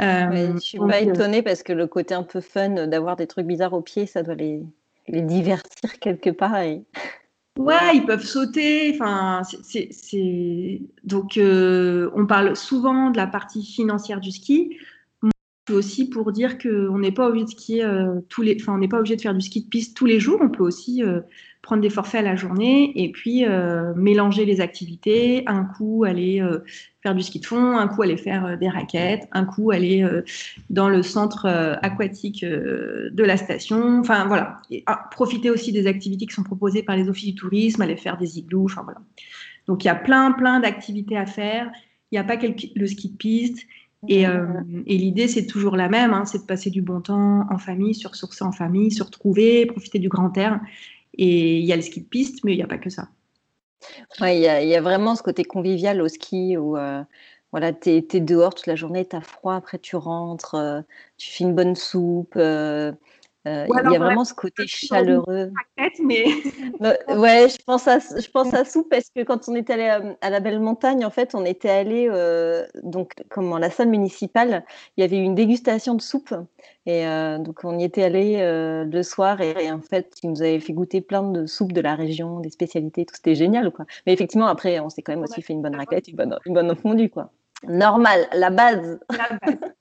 Euh, 0.00 0.54
je 0.54 0.60
suis 0.60 0.78
pas 0.78 1.02
euh, 1.02 1.12
étonnée 1.12 1.42
parce 1.42 1.62
que 1.62 1.72
le 1.72 1.86
côté 1.86 2.14
un 2.14 2.22
peu 2.22 2.40
fun 2.40 2.86
d'avoir 2.86 3.16
des 3.16 3.26
trucs 3.26 3.46
bizarres 3.46 3.72
au 3.72 3.80
pied, 3.80 4.06
ça 4.06 4.22
doit 4.22 4.36
les, 4.36 4.62
les 5.08 5.22
divertir 5.22 5.98
quelque 6.00 6.30
part. 6.30 6.56
Et... 6.60 6.84
Ouais, 7.58 7.96
ils 7.96 8.06
peuvent 8.06 8.24
sauter. 8.24 8.92
Enfin, 8.94 9.42
c'est 9.62 10.80
donc 11.04 11.36
euh, 11.36 12.10
on 12.14 12.26
parle 12.26 12.56
souvent 12.56 13.10
de 13.10 13.16
la 13.16 13.26
partie 13.26 13.64
financière 13.64 14.20
du 14.20 14.30
ski. 14.30 14.78
Aussi 15.70 16.10
pour 16.10 16.32
dire 16.32 16.58
qu'on 16.58 16.98
n'est 16.98 17.12
pas 17.12 17.28
obligé 17.28 17.44
de 17.44 17.50
skier 17.50 17.84
euh, 17.84 18.20
les, 18.38 18.56
enfin, 18.60 18.74
on 18.74 18.78
n'est 18.78 18.88
pas 18.88 18.98
obligé 18.98 19.14
de 19.14 19.20
faire 19.20 19.34
du 19.34 19.40
ski 19.40 19.62
de 19.62 19.68
piste 19.68 19.96
tous 19.96 20.06
les 20.06 20.18
jours. 20.18 20.40
On 20.42 20.48
peut 20.48 20.64
aussi 20.64 21.02
prendre 21.62 21.80
des 21.80 21.90
forfaits 21.90 22.20
à 22.20 22.22
la 22.22 22.34
journée 22.34 22.92
et 22.96 23.12
puis 23.12 23.46
euh, 23.46 23.94
mélanger 23.94 24.44
les 24.44 24.60
activités. 24.60 25.44
Un 25.46 25.64
coup, 25.64 26.04
aller 26.04 26.40
euh, 26.40 26.58
faire 27.02 27.14
du 27.14 27.22
ski 27.22 27.38
de 27.38 27.46
fond, 27.46 27.78
un 27.78 27.86
coup, 27.86 28.02
aller 28.02 28.16
faire 28.16 28.44
euh, 28.44 28.56
des 28.56 28.68
raquettes, 28.68 29.28
un 29.30 29.44
coup, 29.44 29.70
aller 29.70 30.04
dans 30.70 30.88
le 30.88 31.02
centre 31.02 31.46
aquatique 31.82 32.44
de 32.44 33.24
la 33.24 33.36
station. 33.36 34.00
Enfin, 34.00 34.26
voilà. 34.26 34.60
Ah, 34.86 35.08
profiter 35.12 35.50
aussi 35.50 35.72
des 35.72 35.86
activités 35.86 36.26
qui 36.26 36.34
sont 36.34 36.42
proposées 36.42 36.82
par 36.82 36.96
les 36.96 37.08
offices 37.08 37.26
du 37.26 37.34
tourisme, 37.36 37.80
aller 37.80 37.96
faire 37.96 38.18
des 38.18 38.38
igloos. 38.38 38.64
Enfin, 38.64 38.82
voilà. 38.82 39.00
Donc, 39.68 39.84
il 39.84 39.86
y 39.86 39.90
a 39.90 39.94
plein, 39.94 40.32
plein 40.32 40.58
d'activités 40.58 41.16
à 41.16 41.26
faire. 41.26 41.70
Il 42.10 42.16
n'y 42.16 42.18
a 42.18 42.24
pas 42.24 42.36
le 42.36 42.86
ski 42.86 43.10
de 43.10 43.16
piste. 43.16 43.66
Et, 44.08 44.24
et 44.24 44.98
l'idée, 44.98 45.28
c'est 45.28 45.46
toujours 45.46 45.76
la 45.76 45.88
même, 45.88 46.12
hein, 46.12 46.24
c'est 46.24 46.38
de 46.38 46.44
passer 46.44 46.70
du 46.70 46.82
bon 46.82 47.00
temps 47.00 47.46
en 47.48 47.58
famille, 47.58 47.94
se 47.94 48.08
ressourcer 48.08 48.42
en 48.44 48.50
famille, 48.50 48.90
se 48.90 49.02
retrouver, 49.02 49.66
profiter 49.66 50.00
du 50.00 50.08
grand 50.08 50.36
air. 50.36 50.60
Et 51.14 51.58
il 51.58 51.64
y 51.64 51.72
a 51.72 51.76
le 51.76 51.82
ski 51.82 52.00
de 52.00 52.06
piste, 52.06 52.42
mais 52.44 52.52
il 52.52 52.56
n'y 52.56 52.62
a 52.62 52.66
pas 52.66 52.78
que 52.78 52.90
ça. 52.90 53.08
il 54.20 54.38
y, 54.38 54.74
a 54.74 54.80
vraiment 54.80 55.14
ce 55.14 55.22
côté 55.22 55.44
convivial 55.44 56.00
au 56.00 56.08
ski 56.08 56.56
où 56.56 56.76
euh, 56.76 57.02
voilà, 57.52 57.72
tu 57.72 57.90
es, 57.90 58.20
dehors 58.20 58.54
toute 58.54 58.66
la 58.66 58.76
journée, 58.76 59.06
tu 59.06 59.16
as 59.16 59.20
froid, 59.20 59.54
après 59.54 59.78
tu 59.78 59.96
rentres, 59.96 60.54
euh, 60.54 60.80
tu 61.18 61.30
fais 61.30 61.44
une 61.44 61.54
bonne 61.54 61.76
soupe. 61.76 62.36
Euh, 63.46 63.64
euh, 63.64 63.66
il 63.86 63.92
y 63.92 63.96
a 63.96 63.98
vraiment 63.98 64.24
ce 64.24 64.34
côté 64.34 64.66
chaleureux. 64.66 65.50
mais... 66.02 66.24
Bah, 66.80 66.94
ouais, 67.08 67.48
je 67.48 67.62
pense, 67.64 67.86
à, 67.86 67.98
je 67.98 68.28
pense 68.30 68.52
à 68.54 68.64
soupe 68.64 68.88
parce 68.90 69.08
que 69.14 69.22
quand 69.22 69.48
on 69.48 69.54
était 69.54 69.74
allé 69.74 70.14
à, 70.20 70.30
la 70.30 70.40
Belle 70.40 70.58
Montagne, 70.58 71.04
en 71.04 71.10
fait, 71.10 71.34
on 71.34 71.44
était 71.44 71.70
allé 71.70 72.08
euh, 72.10 72.66
donc 72.82 73.14
comme 73.28 73.56
la 73.58 73.70
salle 73.70 73.88
municipale, 73.88 74.64
il 74.96 75.02
y 75.02 75.04
avait 75.04 75.18
une 75.18 75.34
dégustation 75.34 75.94
de 75.94 76.02
soupe 76.02 76.34
et 76.86 77.06
euh, 77.06 77.38
donc 77.38 77.60
on 77.62 77.78
y 77.78 77.84
était 77.84 78.02
allé 78.02 78.38
le 78.40 79.02
soir 79.02 79.40
et, 79.40 79.70
en 79.70 79.80
fait, 79.80 80.14
ils 80.22 80.30
nous 80.30 80.42
avaient 80.42 80.60
fait 80.60 80.72
goûter 80.72 81.00
plein 81.00 81.22
de 81.22 81.46
soupes 81.46 81.72
de 81.72 81.80
la 81.80 81.94
région, 81.94 82.40
des 82.40 82.50
spécialités, 82.50 83.04
tout 83.04 83.14
c'était 83.14 83.34
génial 83.34 83.70
quoi. 83.70 83.84
Mais 84.06 84.12
effectivement, 84.12 84.46
après, 84.46 84.80
on 84.80 84.88
s'est 84.88 85.02
quand 85.02 85.12
même 85.12 85.22
aussi 85.22 85.42
fait 85.42 85.52
une 85.52 85.62
bonne 85.62 85.76
raquette, 85.76 86.08
une 86.08 86.16
bonne, 86.16 86.36
une 86.46 86.54
bonne 86.54 86.74
fondue 86.74 87.10
quoi. 87.10 87.30
Normal, 87.64 88.26
la 88.32 88.50
base. 88.50 88.98
La 89.10 89.38
base. 89.38 89.72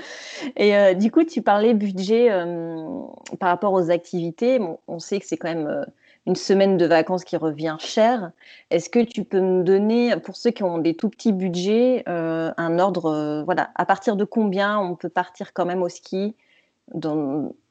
Et 0.56 0.76
euh, 0.76 0.94
du 0.94 1.10
coup, 1.10 1.24
tu 1.24 1.42
parlais 1.42 1.74
budget 1.74 2.30
euh, 2.30 3.02
par 3.38 3.48
rapport 3.48 3.72
aux 3.72 3.90
activités. 3.90 4.60
on 4.88 4.98
sait 4.98 5.20
que 5.20 5.26
c'est 5.26 5.36
quand 5.36 5.48
même 5.48 5.66
euh, 5.66 5.84
une 6.26 6.36
semaine 6.36 6.76
de 6.76 6.86
vacances 6.86 7.24
qui 7.24 7.36
revient 7.36 7.76
cher. 7.78 8.32
Est-ce 8.70 8.90
que 8.90 9.00
tu 9.00 9.24
peux 9.24 9.40
me 9.40 9.62
donner, 9.62 10.16
pour 10.16 10.36
ceux 10.36 10.50
qui 10.50 10.62
ont 10.64 10.78
des 10.78 10.94
tout 10.94 11.08
petits 11.08 11.32
budgets, 11.32 12.02
un 12.06 12.78
ordre, 12.80 13.44
voilà, 13.44 13.70
à 13.76 13.86
partir 13.86 14.16
de 14.16 14.24
combien 14.24 14.78
on 14.78 14.96
peut 14.96 15.08
partir 15.08 15.52
quand 15.52 15.66
même 15.66 15.82
au 15.82 15.88
ski? 15.88 16.34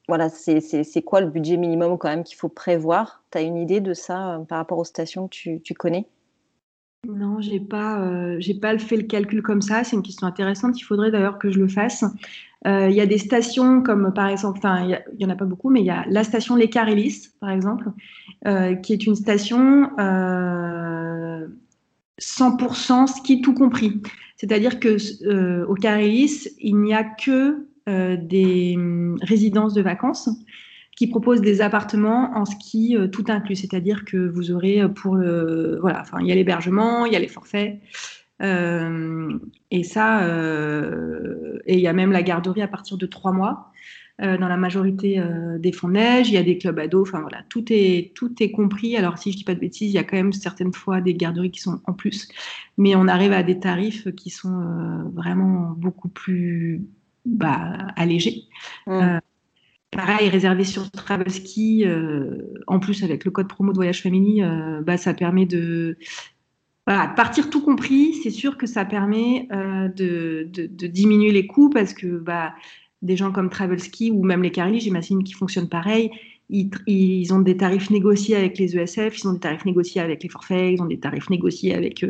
Voilà, 0.08 0.30
c'est 0.30 1.02
quoi 1.04 1.20
le 1.20 1.28
budget 1.28 1.56
minimum 1.58 1.98
quand 1.98 2.08
même 2.08 2.24
qu'il 2.24 2.36
faut 2.38 2.48
prévoir? 2.48 3.24
Tu 3.30 3.38
as 3.38 3.42
une 3.42 3.56
idée 3.58 3.80
de 3.80 3.92
ça 3.92 4.40
par 4.48 4.58
rapport 4.58 4.78
aux 4.78 4.84
stations 4.84 5.28
que 5.28 5.58
tu 5.58 5.74
connais? 5.74 6.06
Non, 7.08 7.40
j'ai 7.40 7.60
pas, 7.60 8.00
euh, 8.00 8.40
pas 8.60 8.78
fait 8.78 8.96
le 8.96 9.04
calcul 9.04 9.42
comme 9.42 9.62
ça. 9.62 9.84
C'est 9.84 9.96
une 9.96 10.02
question 10.02 10.26
intéressante. 10.26 10.80
Il 10.80 10.84
faudrait 10.84 11.10
d'ailleurs 11.10 11.38
que 11.38 11.50
je 11.50 11.58
le 11.58 11.68
fasse. 11.68 12.04
Il 12.64 12.92
y 12.92 13.00
a 13.00 13.06
des 13.06 13.18
stations 13.18 13.80
comme 13.80 14.12
par 14.12 14.26
exemple, 14.26 14.58
enfin 14.58 14.82
il 14.82 15.00
n'y 15.18 15.24
en 15.24 15.28
a 15.28 15.36
pas 15.36 15.44
beaucoup, 15.44 15.70
mais 15.70 15.82
il 15.82 15.86
y 15.86 15.90
a 15.90 16.04
la 16.08 16.24
station 16.24 16.56
Les 16.56 16.68
Carélis 16.68 17.28
par 17.38 17.50
exemple, 17.50 17.92
qui 18.82 18.92
est 18.92 19.06
une 19.06 19.14
station 19.14 19.88
100% 22.18 23.06
ski 23.06 23.40
tout 23.40 23.54
compris. 23.54 24.02
C'est-à-dire 24.36 24.80
que 24.80 25.64
au 25.64 25.74
Carélis, 25.74 26.48
il 26.58 26.78
n'y 26.78 26.92
a 26.92 27.04
que 27.04 27.68
des 27.86 28.74
hum, 28.76 29.16
résidences 29.22 29.72
de 29.72 29.82
vacances 29.82 30.28
qui 30.96 31.06
propose 31.06 31.42
des 31.42 31.60
appartements 31.60 32.36
en 32.36 32.46
ski 32.46 32.96
euh, 32.96 33.06
tout 33.06 33.26
inclus, 33.28 33.56
c'est-à-dire 33.56 34.04
que 34.04 34.16
vous 34.16 34.50
aurez 34.50 34.80
euh, 34.80 34.88
pour 34.88 35.14
le 35.14 35.78
voilà, 35.80 36.00
enfin 36.00 36.18
il 36.20 36.26
y 36.26 36.32
a 36.32 36.34
l'hébergement, 36.34 37.06
il 37.06 37.12
y 37.12 37.16
a 37.16 37.20
les 37.20 37.28
forfaits. 37.28 37.78
Euh, 38.42 39.38
et 39.70 39.82
ça, 39.82 40.26
et 41.64 41.74
il 41.74 41.80
y 41.80 41.86
a 41.86 41.92
même 41.94 42.12
la 42.12 42.22
garderie 42.22 42.60
à 42.60 42.68
partir 42.68 42.98
de 42.98 43.06
trois 43.06 43.32
mois. 43.32 43.72
dans 44.18 44.48
la 44.48 44.58
majorité 44.58 45.22
des 45.58 45.72
fonds 45.72 45.88
de 45.88 45.94
neige, 45.94 46.28
il 46.28 46.34
y 46.34 46.38
a 46.38 46.42
des 46.42 46.58
clubs 46.58 46.78
ados, 46.78 47.08
enfin 47.08 47.20
voilà, 47.20 47.44
tout 47.48 47.64
est, 47.70 48.12
tout 48.14 48.34
est 48.40 48.50
compris. 48.50 48.94
Alors 48.96 49.16
si 49.16 49.32
je 49.32 49.38
dis 49.38 49.44
pas 49.44 49.54
de 49.54 49.60
bêtises, 49.60 49.90
il 49.90 49.94
y 49.94 49.98
a 49.98 50.04
quand 50.04 50.16
même 50.16 50.34
certaines 50.34 50.74
fois 50.74 51.00
des 51.00 51.14
garderies 51.14 51.50
qui 51.50 51.60
sont 51.60 51.80
en 51.86 51.94
plus, 51.94 52.28
mais 52.76 52.94
on 52.94 53.08
arrive 53.08 53.32
à 53.32 53.42
des 53.42 53.58
tarifs 53.58 54.14
qui 54.14 54.28
sont 54.28 55.10
vraiment 55.14 55.72
beaucoup 55.74 56.10
plus 56.10 56.82
bah, 57.24 57.88
allégés. 57.96 58.44
Mmh. 58.86 59.18
Pareil, 60.06 60.28
réservé 60.28 60.62
sur 60.62 60.88
Travel 60.92 61.32
Ski, 61.32 61.84
euh, 61.84 62.38
en 62.68 62.78
plus 62.78 63.02
avec 63.02 63.24
le 63.24 63.32
code 63.32 63.48
promo 63.48 63.72
de 63.72 63.76
Voyage 63.76 64.02
Family, 64.02 64.40
euh, 64.40 64.80
bah, 64.80 64.96
ça 64.96 65.14
permet 65.14 65.46
de, 65.46 65.98
partir 66.84 67.50
tout 67.50 67.60
compris. 67.60 68.14
C'est 68.22 68.30
sûr 68.30 68.56
que 68.56 68.68
ça 68.68 68.84
permet 68.84 69.48
euh, 69.50 69.88
de, 69.88 70.48
diminuer 70.86 71.32
les 71.32 71.48
coûts 71.48 71.70
parce 71.70 71.92
que 71.92 72.18
bah, 72.18 72.54
des 73.02 73.16
gens 73.16 73.32
comme 73.32 73.50
Travel 73.50 73.80
Ski 73.80 74.12
ou 74.12 74.22
même 74.22 74.44
les 74.44 74.52
Carly, 74.52 74.78
j'imagine 74.78 75.24
qui 75.24 75.32
fonctionnent 75.32 75.68
pareil, 75.68 76.12
ils, 76.48 77.34
ont 77.34 77.40
des 77.40 77.56
tarifs 77.56 77.90
négociés 77.90 78.36
avec 78.36 78.58
les 78.58 78.78
ESF, 78.78 79.18
ils 79.18 79.26
ont 79.26 79.32
des 79.32 79.40
tarifs 79.40 79.64
négociés 79.64 80.00
avec 80.00 80.22
les 80.22 80.28
forfaits, 80.28 80.74
ils 80.74 80.80
ont 80.80 80.86
des 80.86 81.00
tarifs 81.00 81.30
négociés 81.30 81.74
avec 81.74 82.06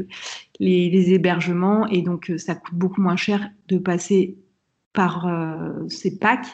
les, 0.60 1.14
hébergements. 1.14 1.86
Et 1.86 2.02
donc 2.02 2.30
ça 2.36 2.56
coûte 2.56 2.74
beaucoup 2.74 3.00
moins 3.00 3.16
cher 3.16 3.48
de 3.68 3.78
passer 3.78 4.36
par 4.92 5.26
ces 5.88 6.18
packs 6.18 6.48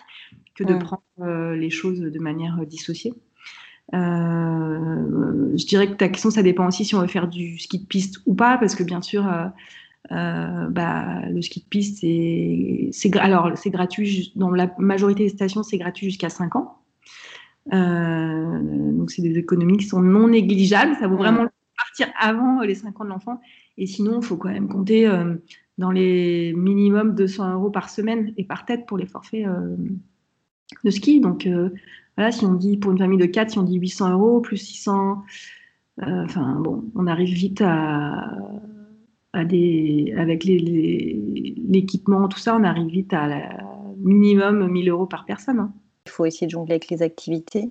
que 0.55 0.65
de 0.65 0.75
mmh. 0.75 0.79
prendre 0.79 1.03
euh, 1.21 1.57
les 1.57 1.71
choses 1.71 2.01
de 2.01 2.19
manière 2.19 2.59
euh, 2.61 2.67
dissociée. 2.67 3.15
Euh, 3.95 5.57
je 5.57 5.67
dirais 5.67 5.89
que 5.89 5.95
ta 5.95 6.09
question, 6.09 6.31
ça 6.31 6.43
dépend 6.43 6.67
aussi 6.67 6.85
si 6.85 6.95
on 6.95 7.01
veut 7.01 7.07
faire 7.07 7.29
du 7.29 7.59
ski 7.59 7.79
de 7.79 7.87
piste 7.87 8.21
ou 8.27 8.35
pas, 8.35 8.57
parce 8.59 8.75
que 8.75 8.83
bien 8.83 9.03
sûr, 9.03 9.25
bah, 10.11 11.23
le 11.29 11.43
ski 11.43 11.61
de 11.61 11.67
piste, 11.67 11.99
c'est 12.01 13.19
alors 13.19 13.53
c'est 13.57 13.71
gratuit 13.71 14.33
dans 14.37 14.51
la 14.51 14.73
majorité 14.79 15.25
des 15.25 15.29
stations, 15.29 15.63
c'est 15.63 15.79
gratuit 15.79 16.07
jusqu'à 16.07 16.31
5 16.31 16.57
ans. 16.57 16.79
donc 17.71 19.11
c'est 19.11 19.23
des 19.23 19.37
économies 19.37 19.77
qui 19.77 19.87
sont 19.87 20.01
non 20.01 20.29
négligeables. 20.29 20.95
Ça 20.99 21.07
vaut 21.07 21.17
vraiment 21.17 21.47
partir 21.77 22.09
avant 22.19 22.63
les 22.63 22.77
5 22.77 22.99
ans 23.01 23.05
de 23.05 23.11
l'enfant. 23.11 23.41
Et 23.77 23.87
sinon, 23.87 24.21
il 24.21 24.25
faut 24.25 24.37
quand 24.37 24.51
même 24.51 24.69
compter 24.69 25.11
dans 25.77 25.91
les 25.91 26.55
minimums 26.57 27.15
200 27.15 27.53
euros 27.55 27.71
par 27.71 27.91
semaine 27.91 28.33
et 28.39 28.45
par 28.45 28.65
tête 28.65 28.87
pour 28.87 28.97
les 28.97 29.07
forfaits 29.07 29.45
de 30.85 30.91
ski. 30.91 31.21
Donc 31.21 31.47
euh, 31.47 31.71
voilà, 32.17 32.33
si 32.33 32.45
on 32.45 32.55
dit 32.55 32.77
pour 32.77 32.93
une 32.93 32.99
famille 32.99 33.19
de 33.19 33.27
4, 33.27 33.51
si 33.51 33.59
on 33.59 33.63
dit 33.63 33.77
800 33.77 34.13
euros 34.13 34.41
plus 34.41 34.57
600, 34.57 35.23
euh, 36.03 36.25
enfin 36.25 36.57
bon, 36.61 36.85
on 36.95 37.07
arrive 37.07 37.35
vite 37.35 37.63
à, 37.65 38.37
à 39.33 39.45
des, 39.45 40.15
avec 40.17 40.45
l'équipement, 40.45 42.29
tout 42.29 42.39
ça, 42.39 42.57
on 42.57 42.65
arrive 42.65 42.89
vite 42.89 43.13
à 43.13 43.27
la 43.27 43.57
minimum 43.99 44.69
1000 44.69 44.91
euros 44.91 45.07
par 45.07 45.25
personne. 45.25 45.59
Hein. 45.59 45.73
Il 46.07 46.11
faut 46.11 46.27
essayer 46.27 46.47
de 46.47 46.53
jongler 46.53 46.73
avec 46.73 46.89
les 46.89 47.03
activités. 47.03 47.71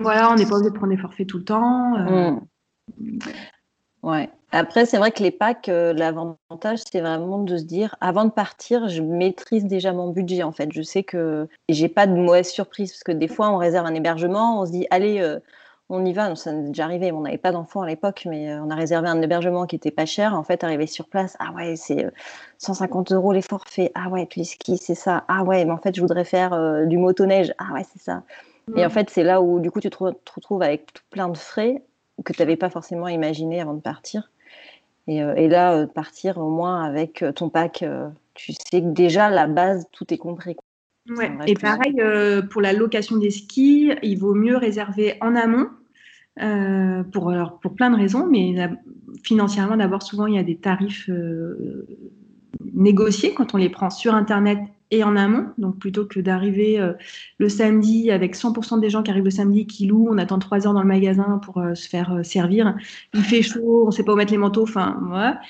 Voilà, 0.00 0.32
on 0.32 0.36
n'est 0.36 0.46
pas 0.46 0.56
obligé 0.56 0.70
de 0.70 0.74
prendre 0.74 0.92
des 0.92 0.98
forfaits 0.98 1.26
tout 1.26 1.38
le 1.38 1.44
temps. 1.44 1.96
Euh. 1.96 2.30
Mmh. 2.98 3.18
Ouais. 4.04 4.28
Après, 4.52 4.84
c'est 4.84 4.98
vrai 4.98 5.12
que 5.12 5.22
les 5.22 5.30
packs, 5.30 5.70
euh, 5.70 5.94
l'avantage, 5.94 6.80
c'est 6.92 7.00
vraiment 7.00 7.38
de 7.38 7.56
se 7.56 7.64
dire, 7.64 7.96
avant 8.02 8.26
de 8.26 8.30
partir, 8.30 8.86
je 8.88 9.00
maîtrise 9.00 9.64
déjà 9.64 9.92
mon 9.92 10.10
budget, 10.10 10.42
en 10.42 10.52
fait. 10.52 10.70
Je 10.72 10.82
sais 10.82 11.02
que 11.02 11.48
j'ai 11.70 11.88
pas 11.88 12.06
de 12.06 12.12
mauvaise 12.12 12.48
surprise, 12.48 12.92
parce 12.92 13.02
que 13.02 13.12
des 13.12 13.28
fois, 13.28 13.48
on 13.48 13.56
réserve 13.56 13.86
un 13.86 13.94
hébergement, 13.94 14.60
on 14.60 14.66
se 14.66 14.72
dit, 14.72 14.86
allez, 14.90 15.20
euh, 15.20 15.40
on 15.88 16.04
y 16.04 16.12
va. 16.12 16.36
ça 16.36 16.52
nous 16.52 16.66
est 16.66 16.68
déjà 16.68 16.84
arrivé. 16.84 17.12
On 17.12 17.22
n'avait 17.22 17.38
pas 17.38 17.50
d'enfants 17.50 17.80
à 17.80 17.86
l'époque, 17.86 18.26
mais 18.28 18.50
euh, 18.50 18.62
on 18.62 18.68
a 18.68 18.74
réservé 18.74 19.08
un 19.08 19.22
hébergement 19.22 19.66
qui 19.66 19.76
était 19.76 19.90
pas 19.90 20.06
cher. 20.06 20.34
En 20.34 20.44
fait, 20.44 20.62
arrivé 20.64 20.86
sur 20.86 21.08
place, 21.08 21.34
ah 21.40 21.52
ouais, 21.56 21.74
c'est 21.76 22.06
150 22.58 23.12
euros 23.12 23.32
les 23.32 23.42
forfaits. 23.42 23.90
Ah 23.94 24.10
ouais, 24.10 24.26
puis 24.26 24.42
les 24.42 24.44
skis, 24.44 24.76
c'est 24.76 24.94
ça. 24.94 25.24
Ah 25.28 25.44
ouais, 25.44 25.64
mais 25.64 25.72
en 25.72 25.78
fait, 25.78 25.96
je 25.96 26.02
voudrais 26.02 26.24
faire 26.24 26.86
du 26.86 26.98
motoneige. 26.98 27.54
Ah 27.58 27.72
ouais, 27.72 27.84
c'est 27.90 28.02
ça. 28.02 28.22
Et 28.76 28.84
en 28.84 28.90
fait, 28.90 29.10
c'est 29.10 29.24
là 29.24 29.40
où, 29.40 29.60
du 29.60 29.70
coup, 29.70 29.80
tu 29.80 29.90
te, 29.90 29.96
retrouves 29.96 30.62
avec 30.62 30.92
tout 30.92 31.02
plein 31.10 31.28
de 31.28 31.36
frais 31.36 31.82
que 32.22 32.32
tu 32.32 32.42
n'avais 32.42 32.56
pas 32.56 32.70
forcément 32.70 33.08
imaginé 33.08 33.60
avant 33.60 33.74
de 33.74 33.80
partir. 33.80 34.30
Euh, 35.08 35.34
et, 35.34 35.48
là, 35.48 35.74
euh, 35.74 35.86
partir 35.86 36.38
au 36.38 36.50
moins 36.50 36.82
avec 36.82 37.22
euh, 37.22 37.32
ton 37.32 37.48
pack, 37.48 37.84
tu 38.34 38.52
sais 38.52 38.80
que 38.80 38.92
déjà, 38.92 39.30
la 39.30 39.46
base, 39.46 39.86
tout 39.92 40.12
est 40.12 40.18
compris. 40.18 40.56
Ouais. 41.08 41.30
Et 41.46 41.54
pareil, 41.54 41.96
pour 42.50 42.62
la 42.62 42.72
location 42.72 43.16
des 43.16 43.30
skis, 43.30 43.92
il 44.02 44.18
vaut 44.18 44.34
mieux 44.34 44.56
réserver 44.56 45.18
en 45.20 45.36
amont. 45.36 45.68
pour, 47.12 47.34
pour 47.60 47.74
plein 47.74 47.90
de 47.90 47.96
raisons, 47.96 48.26
mais 48.26 48.54
financièrement, 49.22 49.76
d'abord, 49.76 50.02
souvent, 50.02 50.26
il 50.26 50.36
y 50.36 50.38
a 50.38 50.42
des 50.42 50.56
tarifs 50.56 51.10
négociés 52.72 53.34
quand 53.34 53.54
on 53.54 53.58
les 53.58 53.68
prend 53.68 53.90
sur 53.90 54.14
Internet 54.14 54.58
et 54.94 55.04
en 55.04 55.16
amont. 55.16 55.48
Donc 55.58 55.78
plutôt 55.78 56.06
que 56.06 56.20
d'arriver 56.20 56.78
euh, 56.78 56.92
le 57.38 57.48
samedi 57.48 58.10
avec 58.10 58.36
100% 58.36 58.80
des 58.80 58.90
gens 58.90 59.02
qui 59.02 59.10
arrivent 59.10 59.24
le 59.24 59.30
samedi 59.30 59.66
qui 59.66 59.86
louent, 59.86 60.08
on 60.10 60.18
attend 60.18 60.38
trois 60.38 60.66
heures 60.66 60.74
dans 60.74 60.82
le 60.82 60.88
magasin 60.88 61.40
pour 61.44 61.58
euh, 61.58 61.74
se 61.74 61.88
faire 61.88 62.12
euh, 62.12 62.22
servir. 62.22 62.76
Il 63.12 63.22
fait 63.22 63.42
chaud, 63.42 63.84
on 63.84 63.86
ne 63.86 63.90
sait 63.90 64.04
pas 64.04 64.12
où 64.12 64.16
mettre 64.16 64.32
les 64.32 64.38
manteaux. 64.38 64.62
Enfin, 64.62 64.98
voilà. 65.02 65.40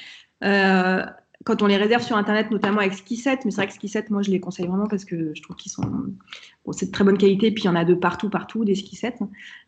quand 1.45 1.63
on 1.63 1.67
les 1.67 1.77
réserve 1.77 2.03
sur 2.03 2.17
Internet, 2.17 2.51
notamment 2.51 2.79
avec 2.79 2.95
Skiset, 2.95 3.41
mais 3.45 3.51
c'est 3.51 3.57
vrai 3.57 3.67
que 3.67 3.75
Skiset, 3.75 4.07
moi, 4.11 4.23
je 4.23 4.31
les 4.31 4.41
conseille 4.41 4.67
vraiment 4.67 4.87
parce 4.87 5.05
que 5.05 5.33
je 5.35 5.43
trouve 5.43 5.57
qu'ils 5.57 5.73
sont. 5.73 5.83
Bon, 6.65 6.73
c'est 6.73 6.87
de 6.87 6.91
très 6.91 7.05
bonne 7.05 7.19
qualité, 7.19 7.51
puis 7.51 7.65
il 7.65 7.67
y 7.67 7.69
en 7.69 7.77
a 7.77 7.85
de 7.85 7.93
partout, 7.93 8.31
partout, 8.31 8.65
des 8.65 8.75
Skisets. 8.75 9.17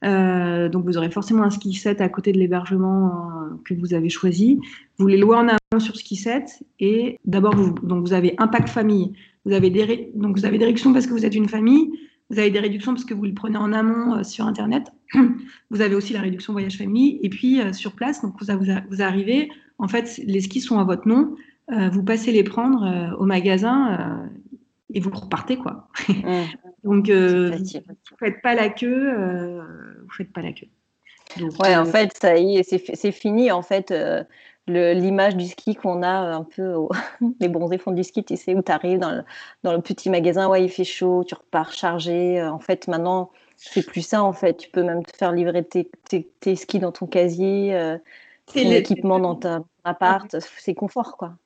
Euh, 0.04 0.70
donc, 0.70 0.86
vous 0.86 0.96
aurez 0.96 1.10
forcément 1.10 1.42
un 1.42 1.50
Skiset 1.50 2.00
à 2.00 2.08
côté 2.08 2.32
de 2.32 2.38
l'hébergement 2.38 3.30
que 3.66 3.74
vous 3.74 3.92
avez 3.92 4.08
choisi. 4.08 4.58
Vous 4.98 5.06
les 5.06 5.18
louez 5.18 5.36
en 5.36 5.48
amont 5.48 5.80
sur 5.80 5.96
Skiset 5.96 6.46
et 6.80 7.18
d'abord, 7.26 7.54
vous, 7.54 7.72
donc 7.82 8.06
vous 8.06 8.14
avez 8.14 8.34
un 8.38 8.48
pack 8.48 8.68
famille 8.68 9.12
vous 9.46 9.52
avez 9.52 9.70
des, 9.70 10.11
donc 10.14 10.37
vous 10.37 10.44
avez 10.44 10.59
des 10.59 10.66
réductions 10.66 10.92
parce 10.92 11.06
que 11.06 11.12
vous 11.12 11.24
êtes 11.24 11.37
une 11.37 11.48
famille, 11.48 11.88
vous 12.30 12.38
avez 12.40 12.50
des 12.50 12.59
réductions 12.59 12.92
parce 12.92 13.04
que 13.04 13.14
vous 13.14 13.24
le 13.24 13.32
prenez 13.32 13.56
en 13.56 13.72
amont 13.72 14.16
euh, 14.16 14.22
sur 14.24 14.44
Internet. 14.44 14.92
Vous 15.70 15.80
avez 15.80 15.94
aussi 15.94 16.12
la 16.12 16.20
réduction 16.20 16.52
voyage 16.52 16.76
famille. 16.76 17.20
Et 17.22 17.28
puis 17.28 17.61
euh, 17.61 17.72
sur 17.72 17.92
place, 17.92 18.20
donc 18.22 18.35
vous, 18.40 18.52
vous, 18.90 19.02
arrivez, 19.02 19.48
en 19.78 19.87
fait, 19.87 20.20
les 20.24 20.40
skis 20.40 20.61
sont 20.61 20.80
à 20.80 20.85
votre 20.85 21.06
nom. 21.06 21.37
Euh, 21.70 21.88
vous 21.88 22.02
passez 22.02 22.32
les 22.32 22.42
prendre 22.42 23.16
au 23.18 23.24
magasin 23.24 24.28
et 24.92 25.00
vous 25.00 25.11
repartez 25.11 25.56
quoi. 25.56 25.88
donc 26.85 27.11
vous 27.11 28.16
faites 28.18 28.40
pas 28.40 28.54
la 28.54 28.68
queue, 28.68 29.61
vous 30.02 30.12
faites 30.16 30.32
pas 30.32 30.42
la 30.42 30.52
queue. 30.52 30.68
ouais, 31.61 31.76
en 31.76 31.85
fait, 31.85 32.12
ça 32.20 32.37
y 32.37 32.59
est, 32.59 32.94
c'est 32.94 33.12
fini 33.12 33.50
en 33.50 33.62
fait 33.62 33.92
l'image 34.66 35.37
du 35.37 35.46
ski 35.46 35.74
qu'on 35.74 36.02
a 36.02 36.11
un 36.11 36.44
peu, 36.44 36.74
les 37.40 37.48
bronzés 37.48 37.79
font 37.79 37.92
du 37.92 38.05
ski, 38.05 38.24
tu 38.24 38.37
sais, 38.37 38.55
où 38.55 38.62
tu 38.62 38.72
arrives 38.72 38.98
dans 38.98 39.12
le, 39.12 39.22
dans 39.62 39.72
le, 39.72 39.81
petit 39.81 40.11
magasin, 40.11 40.48
ouais, 40.48 40.64
il 40.64 40.70
fait 40.70 40.85
chaud, 40.85 41.24
tu 41.26 41.35
repars 41.35 41.72
chargé. 41.72 42.40
Euh, 42.40 42.50
en 42.50 42.59
fait, 42.59 42.88
maintenant, 42.88 43.31
c'est 43.57 43.87
plus 43.87 44.02
ça, 44.02 44.22
en 44.22 44.33
fait. 44.33 44.57
Tu 44.57 44.70
peux 44.70 44.83
même 44.83 45.05
te 45.05 45.16
faire 45.16 45.33
livrer 45.33 45.64
tes, 45.64 45.90
tes, 46.40 46.57
skis 46.57 46.79
dans 46.79 46.92
ton 46.92 47.07
casier, 47.07 47.74
euh, 47.74 47.98
ton 48.52 48.70
équipement 48.70 49.18
dans 49.18 49.37
ton 49.37 49.64
appart. 49.85 50.37
C'est 50.59 50.74
confort, 50.74 51.16
quoi. 51.16 51.37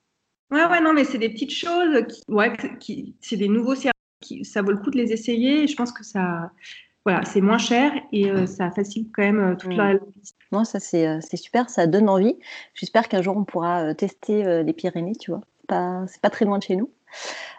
Ouais, 0.51 0.65
ouais, 0.67 0.81
non, 0.81 0.93
mais 0.93 1.05
c'est 1.05 1.19
des 1.19 1.29
petites 1.29 1.55
choses 1.55 2.05
qui, 2.09 2.23
ouais, 2.29 2.53
qui, 2.81 3.15
c'est 3.21 3.37
des 3.37 3.49
nouveaux 3.49 3.75
services. 3.75 3.95
Qui, 4.21 4.45
ça 4.45 4.61
vaut 4.61 4.73
le 4.73 4.77
coup 4.77 4.91
de 4.91 4.99
les 4.99 5.13
essayer. 5.13 5.67
je 5.67 5.75
pense 5.75 5.93
que 5.93 6.05
ça, 6.05 6.51
voilà, 7.07 7.25
c'est 7.25 7.41
moins 7.41 7.59
cher 7.59 7.93
et 8.13 8.31
euh, 8.31 8.47
ça 8.47 8.71
facilite 8.71 9.11
quand 9.15 9.23
même 9.23 9.41
euh, 9.41 9.55
toute 9.55 9.75
la 9.75 9.95
logistique. 9.95 10.37
Non, 10.53 10.65
ça 10.65 10.79
euh, 10.95 11.19
c'est 11.21 11.37
super, 11.37 11.71
ça 11.71 11.87
donne 11.87 12.09
envie. 12.11 12.37
J'espère 12.75 13.09
qu'un 13.09 13.23
jour 13.23 13.37
on 13.37 13.45
pourra 13.45 13.95
tester 13.95 14.63
les 14.63 14.73
Pyrénées, 14.73 15.17
tu 15.17 15.31
vois. 15.31 15.41
Pas, 15.67 16.05
c'est 16.09 16.21
pas 16.21 16.31
très 16.31 16.45
loin 16.45 16.59
de 16.59 16.63
chez 16.63 16.77
nous. 16.77 16.91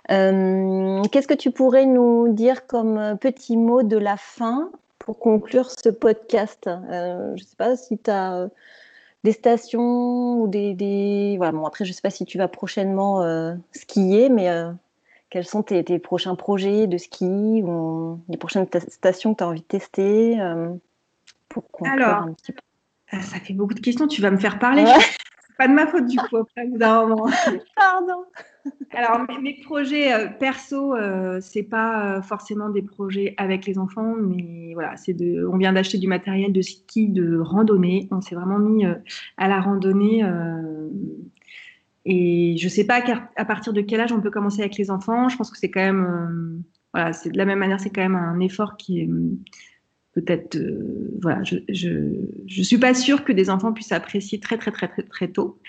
Qu'est-ce 0.10 1.28
que 1.28 1.34
tu 1.34 1.52
pourrais 1.52 1.86
nous 1.86 2.34
dire 2.34 2.68
comme 2.68 3.18
petit 3.20 3.58
mot 3.58 3.82
de 3.82 3.98
la 3.98 4.18
fin 4.18 4.70
pour 5.00 5.18
conclure 5.18 5.72
ce 5.72 5.90
podcast? 5.90 6.70
Je 6.90 7.32
ne 7.32 7.38
sais 7.38 7.56
pas 7.58 7.76
si 7.76 7.98
tu 7.98 8.12
as 8.12 8.50
des 9.24 9.32
stations 9.32 10.42
ou 10.42 10.48
des, 10.48 10.74
des... 10.74 11.36
Voilà, 11.38 11.54
bon, 11.54 11.66
après, 11.66 11.86
je 11.86 11.92
ne 11.92 11.94
sais 11.94 12.02
pas 12.02 12.10
si 12.10 12.26
tu 12.26 12.38
vas 12.38 12.50
prochainement 12.50 13.24
skier, 13.72 14.30
mais 14.30 14.50
quels 15.32 15.46
sont 15.46 15.64
tes, 15.64 15.98
prochains 15.98 16.36
projets 16.36 16.86
de 16.88 16.98
ski 16.98 17.64
ou 17.64 18.20
les 18.30 18.38
prochaines 18.38 18.68
stations 18.90 19.34
que 19.34 19.40
tu 19.40 19.44
as 19.44 19.48
envie 19.48 19.62
de 19.62 19.66
tester 19.66 20.40
euh, 20.40 20.70
pour 21.50 21.64
Alors, 21.86 22.24
un 22.24 22.34
petit 22.34 22.52
peu. 22.52 22.60
Euh, 23.14 23.22
ça 23.22 23.40
fait 23.40 23.54
beaucoup 23.54 23.74
de 23.74 23.80
questions, 23.80 24.08
tu 24.08 24.22
vas 24.22 24.30
me 24.30 24.38
faire 24.38 24.60
parler. 24.60 24.84
pas 25.58 25.68
de 25.68 25.74
ma 25.74 25.88
faute 25.88 26.06
du 26.06 26.18
coup, 26.18 26.38
après, 26.38 26.68
Pardon. 27.76 28.26
Alors, 28.94 29.26
mes, 29.42 29.60
projets 29.64 30.14
euh, 30.14 30.28
perso, 30.28 30.94
euh, 30.94 31.40
c'est 31.42 31.64
pas 31.64 32.18
euh, 32.18 32.22
forcément 32.22 32.70
des 32.70 32.82
projets 32.82 33.34
avec 33.38 33.66
les 33.66 33.78
enfants, 33.78 34.16
mais 34.20 34.74
voilà, 34.74 34.98
c'est 34.98 35.14
de. 35.14 35.48
On 35.52 35.58
vient 35.58 35.74
d'acheter 35.74 35.98
du 35.98 36.08
matériel 36.08 36.52
de 36.52 36.62
ski 36.62 37.08
de 37.08 37.40
randonnée. 37.40 38.08
On 38.12 38.22
s'est 38.22 38.36
vraiment 38.36 38.60
mis 38.60 38.86
à 38.86 39.48
la 39.48 39.60
randonnée. 39.62 40.24
Et 42.06 42.58
je 42.58 42.68
sais 42.68 42.86
pas 42.86 43.04
à 43.36 43.46
partir 43.46 43.74
de 43.74 43.82
quel 43.82 44.02
âge 44.02 44.12
on 44.12 44.22
peut 44.22 44.32
commencer 44.32 44.62
avec 44.62 44.78
les 44.78 44.90
enfants. 44.92 45.30
Je 45.30 45.38
pense 45.38 45.52
que 45.52 45.58
c'est 45.58 45.72
quand 45.72 45.82
même. 45.82 46.64
voilà, 46.94 47.14
c'est 47.14 47.30
de 47.30 47.38
la 47.38 47.46
même 47.46 47.60
manière, 47.60 47.80
c'est 47.80 47.90
quand 47.90 48.02
même 48.02 48.16
un 48.16 48.40
effort 48.40 48.78
qui 48.78 49.02
est 49.02 49.10
peut-être, 50.14 50.58
euh, 50.58 51.18
voilà, 51.22 51.44
je, 51.44 51.58
je, 51.70 52.62
suis 52.62 52.78
pas 52.78 52.94
sûre 52.94 53.24
que 53.24 53.32
des 53.32 53.50
enfants 53.50 53.72
puissent 53.74 53.92
apprécier 53.92 54.40
très 54.40 54.58
très 54.58 54.72
très 54.72 54.88
très, 54.88 55.04
très 55.04 55.28
tôt. 55.30 55.60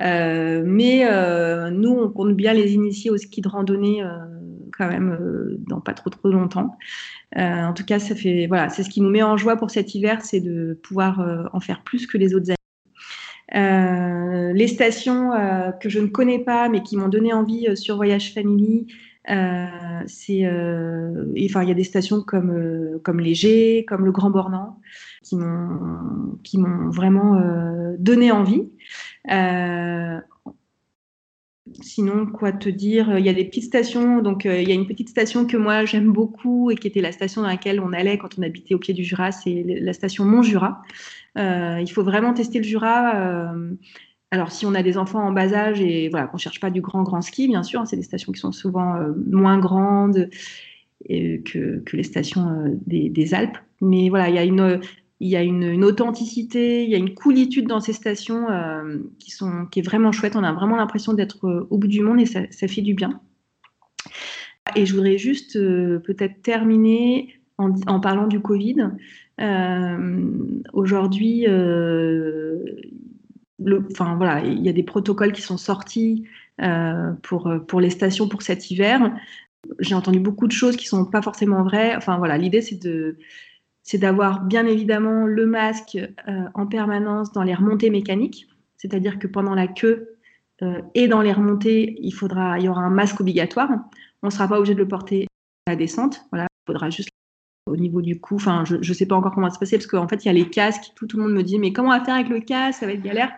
Euh, 0.00 0.62
mais 0.64 1.06
euh, 1.06 1.70
nous, 1.70 1.90
on 1.90 2.10
compte 2.10 2.36
bien 2.36 2.52
les 2.54 2.74
initier 2.74 3.10
au 3.10 3.16
ski 3.16 3.40
de 3.40 3.48
randonnée 3.48 4.02
quand 4.76 4.88
même 4.88 5.18
dans 5.66 5.80
pas 5.80 5.94
trop 5.94 6.10
trop 6.10 6.28
longtemps. 6.28 6.76
en 7.36 7.72
tout 7.74 7.84
cas, 7.84 7.98
ça 7.98 8.14
fait, 8.14 8.46
voilà, 8.46 8.68
c'est 8.68 8.84
ce 8.84 8.90
qui 8.90 9.00
nous 9.00 9.10
met 9.10 9.22
en 9.22 9.36
joie 9.36 9.56
pour 9.56 9.70
cet 9.70 9.94
hiver, 9.94 10.22
c'est 10.22 10.40
de 10.40 10.78
pouvoir 10.82 11.48
en 11.52 11.60
faire 11.60 11.82
plus 11.82 12.06
que 12.06 12.18
les 12.18 12.34
autres 12.34 12.50
années. 12.50 12.57
Les 13.52 14.68
stations 14.68 15.30
que 15.80 15.88
je 15.88 16.00
ne 16.00 16.06
connais 16.06 16.38
pas 16.38 16.68
mais 16.68 16.82
qui 16.82 16.96
m'ont 16.96 17.08
donné 17.08 17.32
envie 17.32 17.76
sur 17.76 17.96
Voyage 17.96 18.32
Family, 18.34 18.86
euh, 19.30 19.66
c'est, 20.06 20.46
euh, 20.46 21.26
il 21.34 21.50
y 21.50 21.70
a 21.70 21.74
des 21.74 21.84
stations 21.84 22.22
comme 22.22 22.50
euh, 22.50 22.98
comme 23.02 23.20
Léger, 23.20 23.84
comme 23.86 24.04
le 24.06 24.12
Grand 24.12 24.30
Bornand, 24.30 24.80
qui 25.22 25.36
m'ont 25.36 26.38
qui 26.42 26.58
m'ont 26.58 26.88
vraiment 26.90 27.40
donné 27.98 28.32
envie. 28.32 28.70
Sinon, 31.80 32.26
quoi 32.26 32.52
te 32.52 32.68
dire 32.68 33.18
Il 33.18 33.24
y 33.24 33.28
a 33.28 33.32
des 33.32 33.44
petites 33.44 33.64
stations. 33.64 34.20
Donc, 34.20 34.44
il 34.44 34.68
y 34.68 34.72
a 34.72 34.74
une 34.74 34.86
petite 34.86 35.08
station 35.08 35.46
que 35.46 35.56
moi 35.56 35.84
j'aime 35.84 36.12
beaucoup 36.12 36.70
et 36.70 36.76
qui 36.76 36.86
était 36.86 37.00
la 37.00 37.12
station 37.12 37.42
dans 37.42 37.48
laquelle 37.48 37.80
on 37.80 37.92
allait 37.92 38.18
quand 38.18 38.38
on 38.38 38.42
habitait 38.42 38.74
au 38.74 38.78
pied 38.78 38.94
du 38.94 39.04
Jura. 39.04 39.32
C'est 39.32 39.64
la 39.66 39.92
station 39.92 40.24
Mont 40.24 40.42
Jura. 40.42 40.82
il 41.36 41.90
faut 41.92 42.02
vraiment 42.02 42.34
tester 42.34 42.58
le 42.58 42.64
Jura. 42.64 43.54
Alors, 44.30 44.52
si 44.52 44.66
on 44.66 44.74
a 44.74 44.82
des 44.82 44.98
enfants 44.98 45.26
en 45.26 45.32
bas 45.32 45.54
âge 45.54 45.80
et 45.80 46.08
voilà, 46.10 46.26
qu'on 46.26 46.36
ne 46.36 46.40
cherche 46.40 46.60
pas 46.60 46.70
du 46.70 46.82
grand, 46.82 47.02
grand 47.02 47.22
ski, 47.22 47.48
bien 47.48 47.62
sûr, 47.62 47.80
hein, 47.80 47.86
c'est 47.86 47.96
des 47.96 48.02
stations 48.02 48.32
qui 48.32 48.40
sont 48.40 48.52
souvent 48.52 48.96
euh, 48.96 49.12
moins 49.26 49.58
grandes 49.58 50.28
que, 51.08 51.82
les 51.92 52.02
stations 52.02 52.48
euh, 52.48 52.76
des, 52.86 53.34
Alpes. 53.34 53.56
Mais 53.80 54.10
voilà, 54.10 54.28
il 54.28 54.34
y 54.34 54.38
a 54.38 54.44
une, 54.44 54.80
il 55.20 55.28
y 55.28 55.36
a 55.36 55.42
une, 55.42 55.84
authenticité, 55.84 56.84
il 56.84 56.90
y 56.90 56.94
a 56.94 56.98
une 56.98 57.14
coolitude 57.14 57.66
dans 57.66 57.80
ces 57.80 57.92
stations 57.92 58.48
euh, 58.50 58.98
qui, 59.18 59.30
sont, 59.30 59.66
qui 59.66 59.80
est 59.80 59.82
vraiment 59.82 60.12
chouette. 60.12 60.36
On 60.36 60.44
a 60.44 60.52
vraiment 60.52 60.76
l'impression 60.76 61.12
d'être 61.12 61.66
au 61.70 61.78
bout 61.78 61.88
du 61.88 62.00
monde 62.00 62.20
et 62.20 62.26
ça, 62.26 62.42
fait 62.50 62.82
du 62.82 62.94
bien. 62.94 63.20
Et 64.76 64.86
je 64.86 64.94
voudrais 64.94 65.18
juste 65.18 65.54
peut-être 65.54 66.42
terminer 66.42 67.40
en, 67.56 67.74
en, 67.86 68.00
parlant 68.00 68.26
du 68.26 68.40
Covid. 68.40 68.90
Aujourd'hui, 70.72 71.46
enfin 73.90 74.14
voilà, 74.16 74.44
il 74.44 74.62
y 74.62 74.68
a 74.68 74.72
des 74.72 74.82
protocoles 74.82 75.32
qui 75.32 75.42
sont 75.42 75.56
sortis 75.56 76.26
euh, 76.60 77.12
pour, 77.22 77.52
pour 77.68 77.80
les 77.80 77.90
stations 77.90 78.28
pour 78.28 78.42
cet 78.42 78.70
hiver. 78.70 79.14
J'ai 79.78 79.94
entendu 79.94 80.18
beaucoup 80.18 80.48
de 80.48 80.52
choses 80.52 80.76
qui 80.76 80.86
sont 80.86 81.04
pas 81.04 81.22
forcément 81.22 81.62
vraies. 81.62 81.94
Enfin 81.96 82.18
voilà, 82.18 82.36
l'idée 82.36 82.62
c'est 82.62 82.82
de 82.82 83.16
c'est 83.88 83.96
d'avoir 83.96 84.42
bien 84.42 84.66
évidemment 84.66 85.24
le 85.24 85.46
masque 85.46 85.96
euh, 85.96 86.44
en 86.52 86.66
permanence 86.66 87.32
dans 87.32 87.42
les 87.42 87.54
remontées 87.54 87.88
mécaniques, 87.88 88.46
c'est-à-dire 88.76 89.18
que 89.18 89.26
pendant 89.26 89.54
la 89.54 89.66
queue 89.66 90.18
euh, 90.60 90.82
et 90.94 91.08
dans 91.08 91.22
les 91.22 91.32
remontées, 91.32 91.96
il 91.98 92.12
faudra, 92.12 92.58
y 92.58 92.68
aura 92.68 92.82
un 92.82 92.90
masque 92.90 93.18
obligatoire. 93.18 93.70
On 94.22 94.26
ne 94.26 94.30
sera 94.30 94.46
pas 94.46 94.58
obligé 94.58 94.74
de 94.74 94.78
le 94.78 94.86
porter 94.86 95.26
à 95.66 95.70
la 95.70 95.76
descente. 95.76 96.20
Voilà, 96.30 96.48
il 96.50 96.66
faudra 96.66 96.90
juste 96.90 97.08
au 97.64 97.76
niveau 97.78 98.02
du 98.02 98.20
cou. 98.20 98.34
Enfin, 98.34 98.64
je 98.66 98.76
ne 98.76 98.92
sais 98.92 99.06
pas 99.06 99.16
encore 99.16 99.32
comment 99.34 99.46
ça 99.46 99.52
va 99.52 99.54
se 99.54 99.60
passer 99.60 99.78
parce 99.78 99.86
qu'en 99.86 100.06
fait, 100.06 100.22
il 100.22 100.28
y 100.28 100.30
a 100.30 100.34
les 100.34 100.50
casques. 100.50 100.92
Tout, 100.94 101.08
le 101.14 101.22
monde 101.22 101.32
me 101.32 101.42
dit, 101.42 101.58
mais 101.58 101.72
comment 101.72 101.88
on 101.88 101.98
va 101.98 102.04
faire 102.04 102.16
avec 102.16 102.28
le 102.28 102.40
casque? 102.40 102.80
Ça 102.80 102.86
va 102.86 102.92
être 102.92 103.00
galère. 103.00 103.32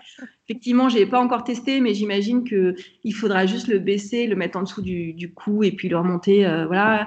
Effectivement, 0.49 0.89
je 0.89 0.99
n'ai 0.99 1.07
pas 1.07 1.21
encore 1.21 1.45
testé, 1.45 1.81
mais 1.81 1.95
j'imagine 1.95 2.43
qu'il 2.43 3.15
faudra 3.15 3.47
juste 3.47 3.69
le 3.69 3.79
baisser, 3.79 4.27
le 4.27 4.35
mettre 4.35 4.59
en 4.59 4.63
dessous 4.63 4.83
du, 4.83 5.33
cou 5.33 5.63
et 5.63 5.71
puis 5.71 5.89
le 5.89 5.97
remonter. 5.97 6.45
Euh, 6.45 6.67
voilà. 6.67 7.07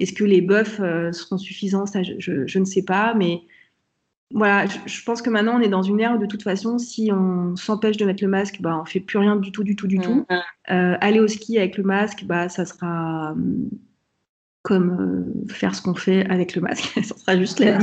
Est-ce 0.00 0.12
que 0.12 0.24
les 0.24 0.40
buffs 0.40 0.80
euh, 0.80 1.12
seront 1.12 1.38
suffisants? 1.38 1.86
Ça, 1.86 2.00
je, 2.02 2.58
ne 2.58 2.64
sais 2.64 2.82
pas. 2.82 3.14
Mais 3.14 3.42
voilà, 4.32 4.66
je, 4.86 5.04
pense 5.04 5.22
que 5.22 5.30
maintenant, 5.30 5.58
on 5.58 5.60
est 5.60 5.68
dans 5.68 5.82
une 5.82 6.00
ère 6.00 6.14
où, 6.14 6.18
de 6.18 6.26
toute 6.26 6.42
façon, 6.42 6.78
si 6.78 7.10
on 7.12 7.54
s'empêche 7.54 7.96
de 7.96 8.04
mettre 8.04 8.24
le 8.24 8.30
masque, 8.30 8.60
bah, 8.60 8.76
on 8.78 8.82
ne 8.82 8.88
fait 8.88 9.00
plus 9.00 9.18
rien 9.18 9.36
du 9.36 9.52
tout, 9.52 9.62
du 9.62 9.76
tout, 9.76 9.86
du 9.86 9.98
tout. 9.98 10.26
Mmh. 10.28 10.34
Euh, 10.70 10.96
aller 11.00 11.20
au 11.20 11.28
ski 11.28 11.58
avec 11.58 11.76
le 11.76 11.84
masque, 11.84 12.24
bah, 12.24 12.48
ça 12.48 12.64
sera 12.64 13.34
comme 14.62 15.34
euh, 15.48 15.52
faire 15.52 15.74
ce 15.74 15.80
qu'on 15.80 15.94
fait 15.94 16.26
avec 16.26 16.54
le 16.54 16.60
masque. 16.60 16.84
ça 17.02 17.16
sera 17.16 17.38
juste 17.38 17.60
la 17.60 17.78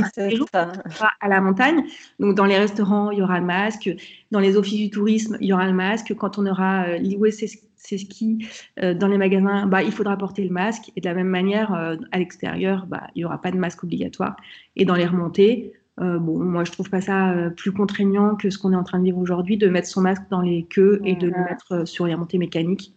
à 1.20 1.28
la 1.28 1.40
montagne. 1.40 1.84
Donc, 2.20 2.36
dans 2.36 2.44
les 2.44 2.56
restaurants, 2.56 3.10
il 3.10 3.18
y 3.18 3.22
aura 3.22 3.40
le 3.40 3.46
masque. 3.46 3.90
Dans 4.30 4.40
les 4.40 4.56
offices 4.56 4.78
du 4.78 4.90
tourisme, 4.90 5.36
il 5.40 5.48
y 5.48 5.52
aura 5.52 5.66
le 5.66 5.72
masque. 5.72 6.14
Quand 6.14 6.38
on 6.38 6.46
aura 6.46 6.84
euh, 6.84 6.98
loué 6.98 7.30
ses, 7.30 7.48
skis 7.48 8.46
euh, 8.80 8.94
dans 8.94 9.08
les 9.08 9.18
magasins, 9.18 9.66
bah, 9.66 9.82
il 9.82 9.92
faudra 9.92 10.16
porter 10.16 10.44
le 10.44 10.50
masque. 10.50 10.92
Et 10.96 11.00
de 11.00 11.08
la 11.08 11.14
même 11.14 11.28
manière, 11.28 11.72
à 11.72 12.18
l'extérieur, 12.18 12.86
bah, 12.86 13.08
il 13.14 13.20
n'y 13.20 13.24
aura 13.24 13.40
pas 13.40 13.50
de 13.50 13.56
masque 13.56 13.82
obligatoire. 13.82 14.36
Et 14.76 14.84
dans 14.84 14.94
les 14.94 15.06
remontées, 15.06 15.72
bon, 15.96 16.38
moi, 16.38 16.64
je 16.64 16.70
trouve 16.70 16.90
pas 16.90 17.00
ça 17.00 17.34
plus 17.56 17.72
contraignant 17.72 18.36
que 18.36 18.50
ce 18.50 18.58
qu'on 18.58 18.72
est 18.72 18.76
en 18.76 18.84
train 18.84 18.98
de 18.98 19.04
vivre 19.04 19.18
aujourd'hui, 19.18 19.56
de 19.56 19.68
mettre 19.68 19.88
son 19.88 20.02
masque 20.02 20.22
dans 20.30 20.42
les 20.42 20.64
queues 20.64 21.00
et 21.04 21.16
de 21.16 21.28
le 21.28 21.44
mettre 21.44 21.88
sur 21.88 22.06
les 22.06 22.14
remontées 22.14 22.38
mécaniques. 22.38 22.94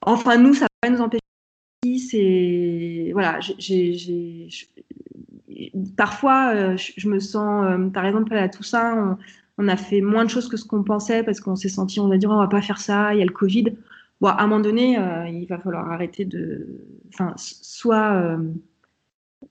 Enfin, 0.00 0.38
nous, 0.38 0.54
ça 0.54 0.62
va 0.64 0.88
pas 0.88 0.90
nous 0.90 1.00
empêcher 1.00 1.20
c'est 1.98 3.10
voilà, 3.12 3.40
parfois 5.96 6.52
euh, 6.54 6.76
je, 6.76 7.08
me 7.08 7.18
sens, 7.20 7.66
euh, 7.66 7.88
par 7.88 8.06
exemple 8.06 8.34
à 8.34 8.48
Toussaint, 8.48 9.18
on, 9.58 9.64
on, 9.64 9.68
a 9.68 9.76
fait 9.76 10.00
moins 10.00 10.24
de 10.24 10.30
choses 10.30 10.48
que 10.48 10.56
ce 10.56 10.64
qu'on 10.64 10.82
pensait 10.82 11.22
parce 11.22 11.40
qu'on 11.40 11.56
s'est 11.56 11.68
senti, 11.68 12.00
on 12.00 12.08
va 12.08 12.18
dire, 12.18 12.30
on 12.30 12.38
va 12.38 12.48
pas 12.48 12.62
faire 12.62 12.78
ça, 12.78 13.14
il 13.14 13.18
y 13.18 13.22
a 13.22 13.26
le 13.26 13.32
Covid. 13.32 13.74
Bon, 14.20 14.28
à 14.28 14.42
un 14.42 14.46
moment 14.46 14.60
donné, 14.60 14.98
euh, 14.98 15.28
il 15.28 15.46
va 15.46 15.58
falloir 15.58 15.90
arrêter 15.90 16.24
de, 16.24 16.66
enfin, 17.12 17.34
soit 17.36 18.38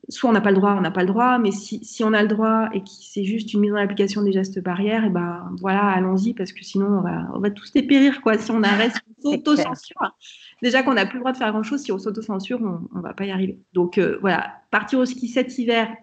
soit 0.10 0.30
on 0.30 0.34
n'a 0.34 0.42
pas 0.42 0.52
le 0.52 0.58
droit, 0.58 0.76
on 0.78 0.82
n'a 0.82 0.92
pas 0.92 1.02
le 1.02 1.08
droit, 1.08 1.38
mais 1.38 1.52
si, 1.52 1.84
si, 1.84 2.04
on 2.04 2.14
a 2.14 2.22
le 2.22 2.28
droit 2.28 2.70
et 2.74 2.82
que 2.82 2.90
c'est 2.90 3.24
juste 3.24 3.54
une 3.54 3.62
mise 3.62 3.74
en 3.74 3.78
application 3.78 4.22
des 4.22 4.32
gestes 4.32 4.60
barrières, 4.60 5.06
et 5.06 5.10
ben 5.10 5.52
voilà, 5.60 5.86
allons-y, 5.86 6.34
parce 6.34 6.52
que 6.52 6.64
sinon 6.64 6.88
on 6.88 7.02
va, 7.02 7.30
on 7.34 7.40
va 7.40 7.50
tous 7.52 7.72
dépérir, 7.72 8.22
quoi, 8.22 8.38
si 8.38 8.52
on 8.52 8.64
arrête, 8.64 8.94
s'auto-censure. 9.24 10.16
Déjà 10.64 10.82
qu'on 10.82 10.94
n'a 10.94 11.06
plus 11.06 11.18
le 11.18 11.20
droit 11.20 11.34
de 11.34 11.38
faire 11.38 11.52
grand-chose, 11.52 11.82
si 11.82 11.92
on 11.92 12.00
s'auto-censure, 12.00 12.62
on 12.62 12.98
ne 12.98 13.04
va 13.04 13.14
pas 13.14 13.26
y 13.26 13.32
arriver. 13.32 13.60
Donc 13.74 13.98
euh, 13.98 14.18
voilà, 14.22 14.62
partir 14.72 14.98
au 14.98 15.06
ski 15.06 15.28
cet 15.28 15.60
hiver, 15.60 15.94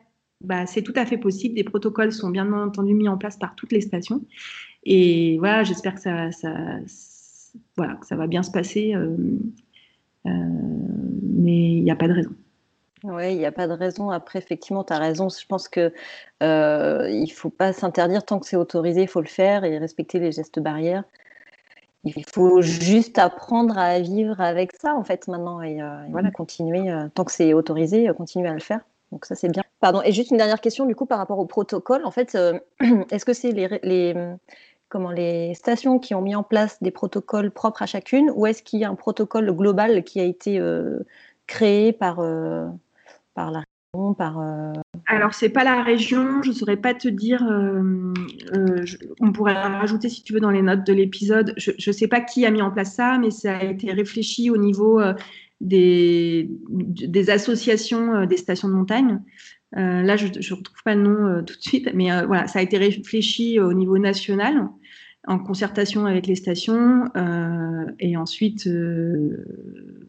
bah, 0.43 0.67
c'est 0.67 0.83
tout 0.83 0.93
à 0.97 1.07
fait 1.07 1.17
possible. 1.17 1.55
Des 1.55 1.65
protocoles 1.65 2.13
sont 2.13 2.29
bien 2.29 2.53
entendu 2.53 2.93
mis 2.93 3.09
en 3.09 3.17
place 3.17 3.39
par 3.39 3.55
toutes 3.55 3.73
les 3.73 3.81
stations. 3.81 4.21
Et 4.85 5.39
voilà, 5.39 5.65
j'espère 5.65 5.95
que 5.95 6.01
ça, 6.01 6.29
voilà, 7.75 7.95
que 7.95 8.07
ça 8.07 8.17
va 8.17 8.27
bien 8.27 8.43
se 8.43 8.51
passer. 8.51 8.95
Euh, 8.95 9.17
euh, 10.27 10.31
mais 11.23 11.73
il 11.73 11.83
n'y 11.83 11.91
a 11.91 11.97
pas 11.97 12.09
de 12.09 12.13
raison. 12.13 12.31
Oui, 13.03 13.33
il 13.33 13.39
n'y 13.39 13.47
a 13.47 13.53
pas 13.53 13.67
de 13.67 13.73
raison. 13.73 14.11
Après, 14.11 14.39
effectivement, 14.39 14.85
tu 14.85 14.93
as 14.93 14.99
raison. 14.99 15.31
Je 15.31 15.47
pense 15.47 15.71
euh, 16.43 17.09
il 17.09 17.23
ne 17.23 17.35
faut 17.35 17.49
pas 17.49 17.73
s'interdire 17.73 18.27
tant 18.27 18.39
que 18.39 18.47
c'est 18.47 18.57
autorisé, 18.57 19.01
il 19.01 19.09
faut 19.09 19.23
le 19.23 19.27
faire 19.27 19.65
et 19.65 19.79
respecter 19.79 20.19
les 20.19 20.33
gestes 20.33 20.61
barrières. 20.61 21.05
Il 22.05 22.25
faut 22.33 22.63
juste 22.63 23.19
apprendre 23.19 23.77
à 23.77 23.99
vivre 24.01 24.41
avec 24.41 24.73
ça, 24.73 24.95
en 24.95 25.05
fait, 25.05 25.29
maintenant. 25.29 25.61
Et, 25.61 25.83
euh, 25.83 26.03
voilà, 26.11 26.31
continuer, 26.31 26.91
euh, 26.91 27.09
tant 27.15 27.25
que 27.25 27.33
c'est 27.33 27.53
autorisé, 27.53 28.11
continuer 28.17 28.49
à 28.49 28.55
le 28.55 28.61
faire. 28.61 28.81
Donc 29.13 29.27
ça, 29.27 29.35
c'est 29.35 29.49
bien. 29.49 29.63
Pardon. 29.81 30.01
Et 30.03 30.13
juste 30.13 30.31
une 30.31 30.39
dernière 30.39 30.61
question, 30.61 30.87
du 30.87 30.95
coup, 30.95 31.05
par 31.05 31.19
rapport 31.19 31.39
au 31.39 31.47
protocole. 31.47 32.05
En 32.05 32.11
fait, 32.11 32.37
est-ce 33.11 33.25
que 33.25 33.33
c'est 33.33 33.53
les, 33.53 33.81
les, 33.83 34.15
comment, 34.89 35.11
les 35.11 35.55
stations 35.55 35.99
qui 35.99 36.15
ont 36.15 36.23
mis 36.23 36.35
en 36.35 36.43
place 36.43 36.83
des 36.83 36.91
protocoles 36.91 37.51
propres 37.51 37.83
à 37.83 37.87
chacune 37.87 38.31
ou 38.35 38.47
est-ce 38.47 38.63
qu'il 38.63 38.81
y 38.81 38.85
a 38.85 38.89
un 38.89 38.95
protocole 38.95 39.51
global 39.53 40.05
qui 40.05 40.21
a 40.21 40.25
été 40.25 40.63
créé 41.47 41.93
par 41.93 42.25
par 43.35 43.51
la 43.51 43.65
par, 44.17 44.41
euh... 44.41 44.73
Alors, 45.07 45.35
c'est 45.35 45.49
pas 45.49 45.65
la 45.65 45.83
région, 45.83 46.43
je 46.43 46.53
saurais 46.53 46.77
pas 46.77 46.95
te 46.95 47.09
dire. 47.09 47.45
Euh, 47.45 48.13
euh, 48.55 48.85
on 49.21 49.33
pourrait 49.33 49.55
rajouter, 49.55 50.09
si 50.09 50.23
tu 50.23 50.33
veux, 50.33 50.41
dans 50.41 50.51
les 50.51 50.63
notes 50.63 50.87
de 50.87 50.93
l'épisode. 50.93 51.55
Je 51.57 51.73
ne 51.73 51.93
sais 51.93 52.09
pas 52.09 52.21
qui 52.21 52.47
a 52.47 52.51
mis 52.51 52.63
en 52.63 52.71
place 52.71 52.95
ça, 52.95 53.19
mais 53.19 53.31
ça 53.31 53.57
a 53.57 53.65
été 53.65 53.93
réfléchi 53.93 54.51
au 54.51 54.57
niveau 54.57 55.01
euh, 55.01 55.15
des, 55.61 56.49
des, 56.71 57.31
associations 57.31 58.25
des 58.27 58.37
stations 58.37 58.69
de 58.69 58.75
montagne. 58.75 59.21
là, 59.73 60.17
je 60.17 60.27
ne 60.27 60.57
retrouve 60.57 60.83
pas 60.85 60.95
le 60.95 61.03
nom 61.03 61.45
tout 61.45 61.57
de 61.57 61.63
suite, 61.63 61.91
mais 61.93 62.09
voilà, 62.25 62.47
ça 62.47 62.61
a 62.61 62.63
été 62.63 62.79
réfléchi 62.79 63.61
au 63.61 63.75
niveau 63.75 63.99
national 63.99 64.69
en 65.27 65.39
concertation 65.39 66.07
avec 66.07 66.27
les 66.27 66.35
stations. 66.37 67.11
et 67.99 68.17
ensuite, 68.17 68.67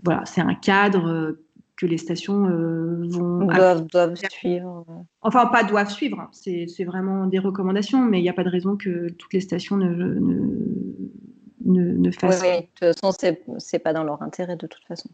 voilà, 0.06 0.24
c'est 0.26 0.40
un 0.40 0.56
cadre 0.56 1.36
que 1.82 1.88
les 1.88 1.98
stations 1.98 2.44
vont 3.10 3.48
doivent, 3.48 4.16
suivre. 4.30 4.86
Enfin, 5.22 5.48
pas 5.48 5.64
doivent 5.64 5.90
suivre. 5.90 6.20
Hein. 6.20 6.30
C'est 6.32 6.84
vraiment 6.84 7.26
des 7.26 7.40
recommandations, 7.40 8.02
mais 8.04 8.20
il 8.20 8.22
n'y 8.22 8.30
a 8.30 8.34
pas 8.34 8.44
de 8.44 8.50
raison 8.50 8.78
que 8.78 9.10
toutes 9.14 9.34
les 9.34 9.42
stations 9.42 9.78
ne, 9.78 9.90
ne, 11.66 11.98
ne, 11.98 12.12
fassent. 12.12 12.42
Oui, 12.44 12.48
oui, 12.52 12.70
de 12.82 12.94
toute 12.94 13.02
façon, 13.02 13.36
c'est 13.58 13.80
pas 13.80 13.94
dans 13.94 14.04
leur 14.04 14.22
intérêt 14.22 14.58
de 14.58 14.68
toute 14.68 14.86
façon. 14.86 15.10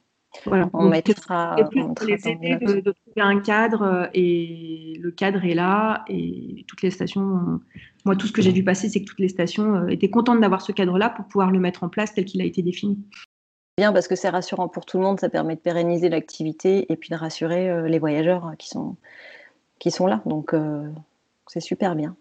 Voilà. 0.45 0.69
On 0.73 0.89
mettra, 0.89 1.55
on 1.57 2.05
les 2.05 2.27
aider 2.27 2.57
de, 2.57 2.81
de, 2.81 2.91
trouver 2.91 3.21
un 3.21 3.39
cadre 3.39 4.09
et 4.13 4.99
le 4.99 5.11
cadre 5.11 5.43
est 5.45 5.55
là 5.55 6.03
et 6.09 6.65
toutes 6.67 6.81
les 6.81 6.91
stations. 6.91 7.61
Moi, 8.05 8.15
tout 8.17 8.27
ce 8.27 8.33
que 8.33 8.41
j'ai 8.41 8.51
vu 8.51 8.63
passer, 8.63 8.89
c'est 8.89 8.99
que 8.99 9.05
toutes 9.05 9.19
les 9.19 9.29
stations 9.29 9.87
étaient 9.87 10.09
contentes 10.09 10.41
d'avoir 10.41 10.61
ce 10.61 10.73
cadre-là 10.73 11.09
pour 11.09 11.25
pouvoir 11.27 11.49
le 11.49 11.59
mettre 11.59 11.83
en 11.83 11.89
place 11.89 12.13
tel 12.13 12.25
qu'il 12.25 12.41
a 12.41 12.45
été 12.45 12.61
défini 12.61 12.99
bien 13.77 13.93
parce 13.93 14.07
que 14.07 14.15
c'est 14.15 14.29
rassurant 14.29 14.67
pour 14.67 14.85
tout 14.85 14.97
le 14.97 15.03
monde, 15.03 15.19
ça 15.19 15.29
permet 15.29 15.55
de 15.55 15.59
pérenniser 15.61 16.09
l'activité 16.09 16.91
et 16.91 16.95
puis 16.95 17.09
de 17.09 17.15
rassurer 17.15 17.69
euh, 17.69 17.87
les 17.87 17.99
voyageurs 17.99 18.53
qui 18.57 18.69
sont, 18.69 18.95
qui 19.77 19.91
sont 19.91 20.07
là. 20.07 20.21
Donc 20.25 20.53
euh, 20.53 20.89
c'est 21.45 21.59
super 21.59 21.95
bien. 21.95 22.15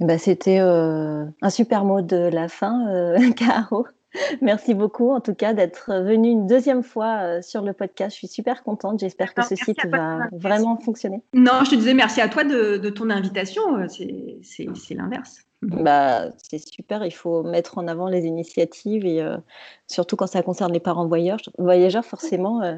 ben, 0.00 0.18
C'était 0.18 0.58
euh, 0.58 1.26
un 1.42 1.50
super 1.50 1.84
mot 1.84 2.02
de 2.02 2.16
la 2.16 2.48
fin, 2.48 3.14
Caro. 3.36 3.86
Merci 4.40 4.74
beaucoup 4.74 5.10
en 5.10 5.20
tout 5.20 5.34
cas 5.34 5.52
d'être 5.52 5.92
venu 6.02 6.30
une 6.30 6.46
deuxième 6.46 6.82
fois 6.82 7.42
sur 7.42 7.62
le 7.62 7.72
podcast. 7.72 8.12
Je 8.12 8.18
suis 8.18 8.28
super 8.28 8.62
contente. 8.62 9.00
J'espère 9.00 9.34
que 9.34 9.44
ce 9.44 9.56
site 9.56 9.84
va 9.86 10.28
vraiment 10.32 10.76
fonctionner. 10.78 11.22
Non, 11.32 11.64
je 11.64 11.70
te 11.70 11.74
disais 11.76 11.94
merci 11.94 12.20
à 12.20 12.28
toi 12.28 12.44
de, 12.44 12.76
de 12.76 12.90
ton 12.90 13.10
invitation. 13.10 13.62
C'est 13.88 14.94
l'inverse. 14.94 15.44
Bah, 15.62 16.30
c'est 16.42 16.58
super, 16.58 17.04
il 17.04 17.10
faut 17.10 17.42
mettre 17.42 17.76
en 17.76 17.86
avant 17.86 18.08
les 18.08 18.24
initiatives 18.24 19.04
et 19.04 19.20
euh, 19.20 19.36
surtout 19.86 20.16
quand 20.16 20.26
ça 20.26 20.42
concerne 20.42 20.72
les 20.72 20.80
parents 20.80 21.06
voyageurs, 21.06 22.04
forcément, 22.04 22.62
euh, 22.62 22.76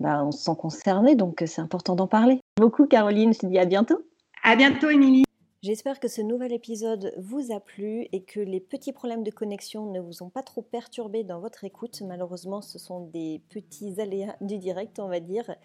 bah, 0.00 0.24
on 0.24 0.32
se 0.32 0.44
sent 0.44 0.56
concerné, 0.58 1.14
donc 1.14 1.42
euh, 1.42 1.46
c'est 1.46 1.60
important 1.60 1.94
d'en 1.94 2.06
parler. 2.06 2.40
Beaucoup, 2.56 2.86
Caroline, 2.86 3.34
je 3.34 3.40
te 3.40 3.46
dis 3.46 3.58
à 3.58 3.66
bientôt. 3.66 4.02
À 4.42 4.56
bientôt, 4.56 4.88
Émilie. 4.88 5.25
J'espère 5.66 5.98
que 5.98 6.06
ce 6.06 6.22
nouvel 6.22 6.52
épisode 6.52 7.12
vous 7.18 7.50
a 7.50 7.58
plu 7.58 8.06
et 8.12 8.22
que 8.22 8.38
les 8.38 8.60
petits 8.60 8.92
problèmes 8.92 9.24
de 9.24 9.32
connexion 9.32 9.90
ne 9.90 9.98
vous 9.98 10.22
ont 10.22 10.28
pas 10.28 10.44
trop 10.44 10.62
perturbé 10.62 11.24
dans 11.24 11.40
votre 11.40 11.64
écoute. 11.64 12.02
Malheureusement, 12.02 12.62
ce 12.62 12.78
sont 12.78 13.00
des 13.06 13.40
petits 13.48 14.00
aléas 14.00 14.36
du 14.40 14.58
direct, 14.58 15.00
on 15.00 15.08
va 15.08 15.18
dire. 15.18 15.56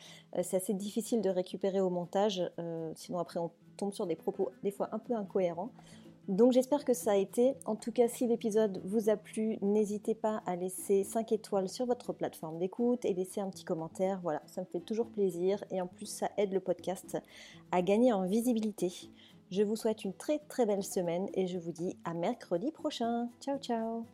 C'est 0.41 0.57
assez 0.57 0.73
difficile 0.73 1.21
de 1.21 1.29
récupérer 1.29 1.81
au 1.81 1.91
montage, 1.91 2.41
sinon 2.95 3.19
après 3.19 3.39
on 3.39 3.51
tombe 3.77 3.93
sur 3.93 4.07
des 4.07 4.15
propos 4.15 4.49
des 4.63 4.71
fois 4.71 4.89
un 4.91 4.97
peu 4.97 5.13
incohérents. 5.13 5.69
Donc 6.27 6.51
j'espère 6.51 6.85
que 6.85 6.93
ça 6.93 7.11
a 7.11 7.15
été. 7.15 7.53
En 7.65 7.75
tout 7.75 7.91
cas, 7.91 8.07
si 8.07 8.25
l'épisode 8.25 8.81
vous 8.85 9.09
a 9.09 9.17
plu, 9.17 9.57
n'hésitez 9.61 10.15
pas 10.15 10.41
à 10.45 10.55
laisser 10.55 11.03
5 11.03 11.31
étoiles 11.31 11.67
sur 11.67 11.85
votre 11.85 12.13
plateforme 12.13 12.57
d'écoute 12.57 13.05
et 13.05 13.13
laisser 13.13 13.41
un 13.41 13.49
petit 13.49 13.65
commentaire. 13.65 14.19
Voilà, 14.23 14.41
ça 14.45 14.61
me 14.61 14.65
fait 14.65 14.79
toujours 14.79 15.07
plaisir 15.07 15.63
et 15.71 15.81
en 15.81 15.87
plus 15.87 16.05
ça 16.05 16.31
aide 16.37 16.53
le 16.53 16.59
podcast 16.59 17.17
à 17.71 17.81
gagner 17.81 18.13
en 18.13 18.25
visibilité. 18.25 18.91
Je 19.51 19.63
vous 19.63 19.75
souhaite 19.75 20.05
une 20.05 20.13
très 20.13 20.39
très 20.39 20.65
belle 20.65 20.83
semaine 20.83 21.27
et 21.33 21.45
je 21.45 21.59
vous 21.59 21.73
dis 21.73 21.97
à 22.05 22.13
mercredi 22.13 22.71
prochain. 22.71 23.29
Ciao 23.41 23.57
ciao 23.59 24.05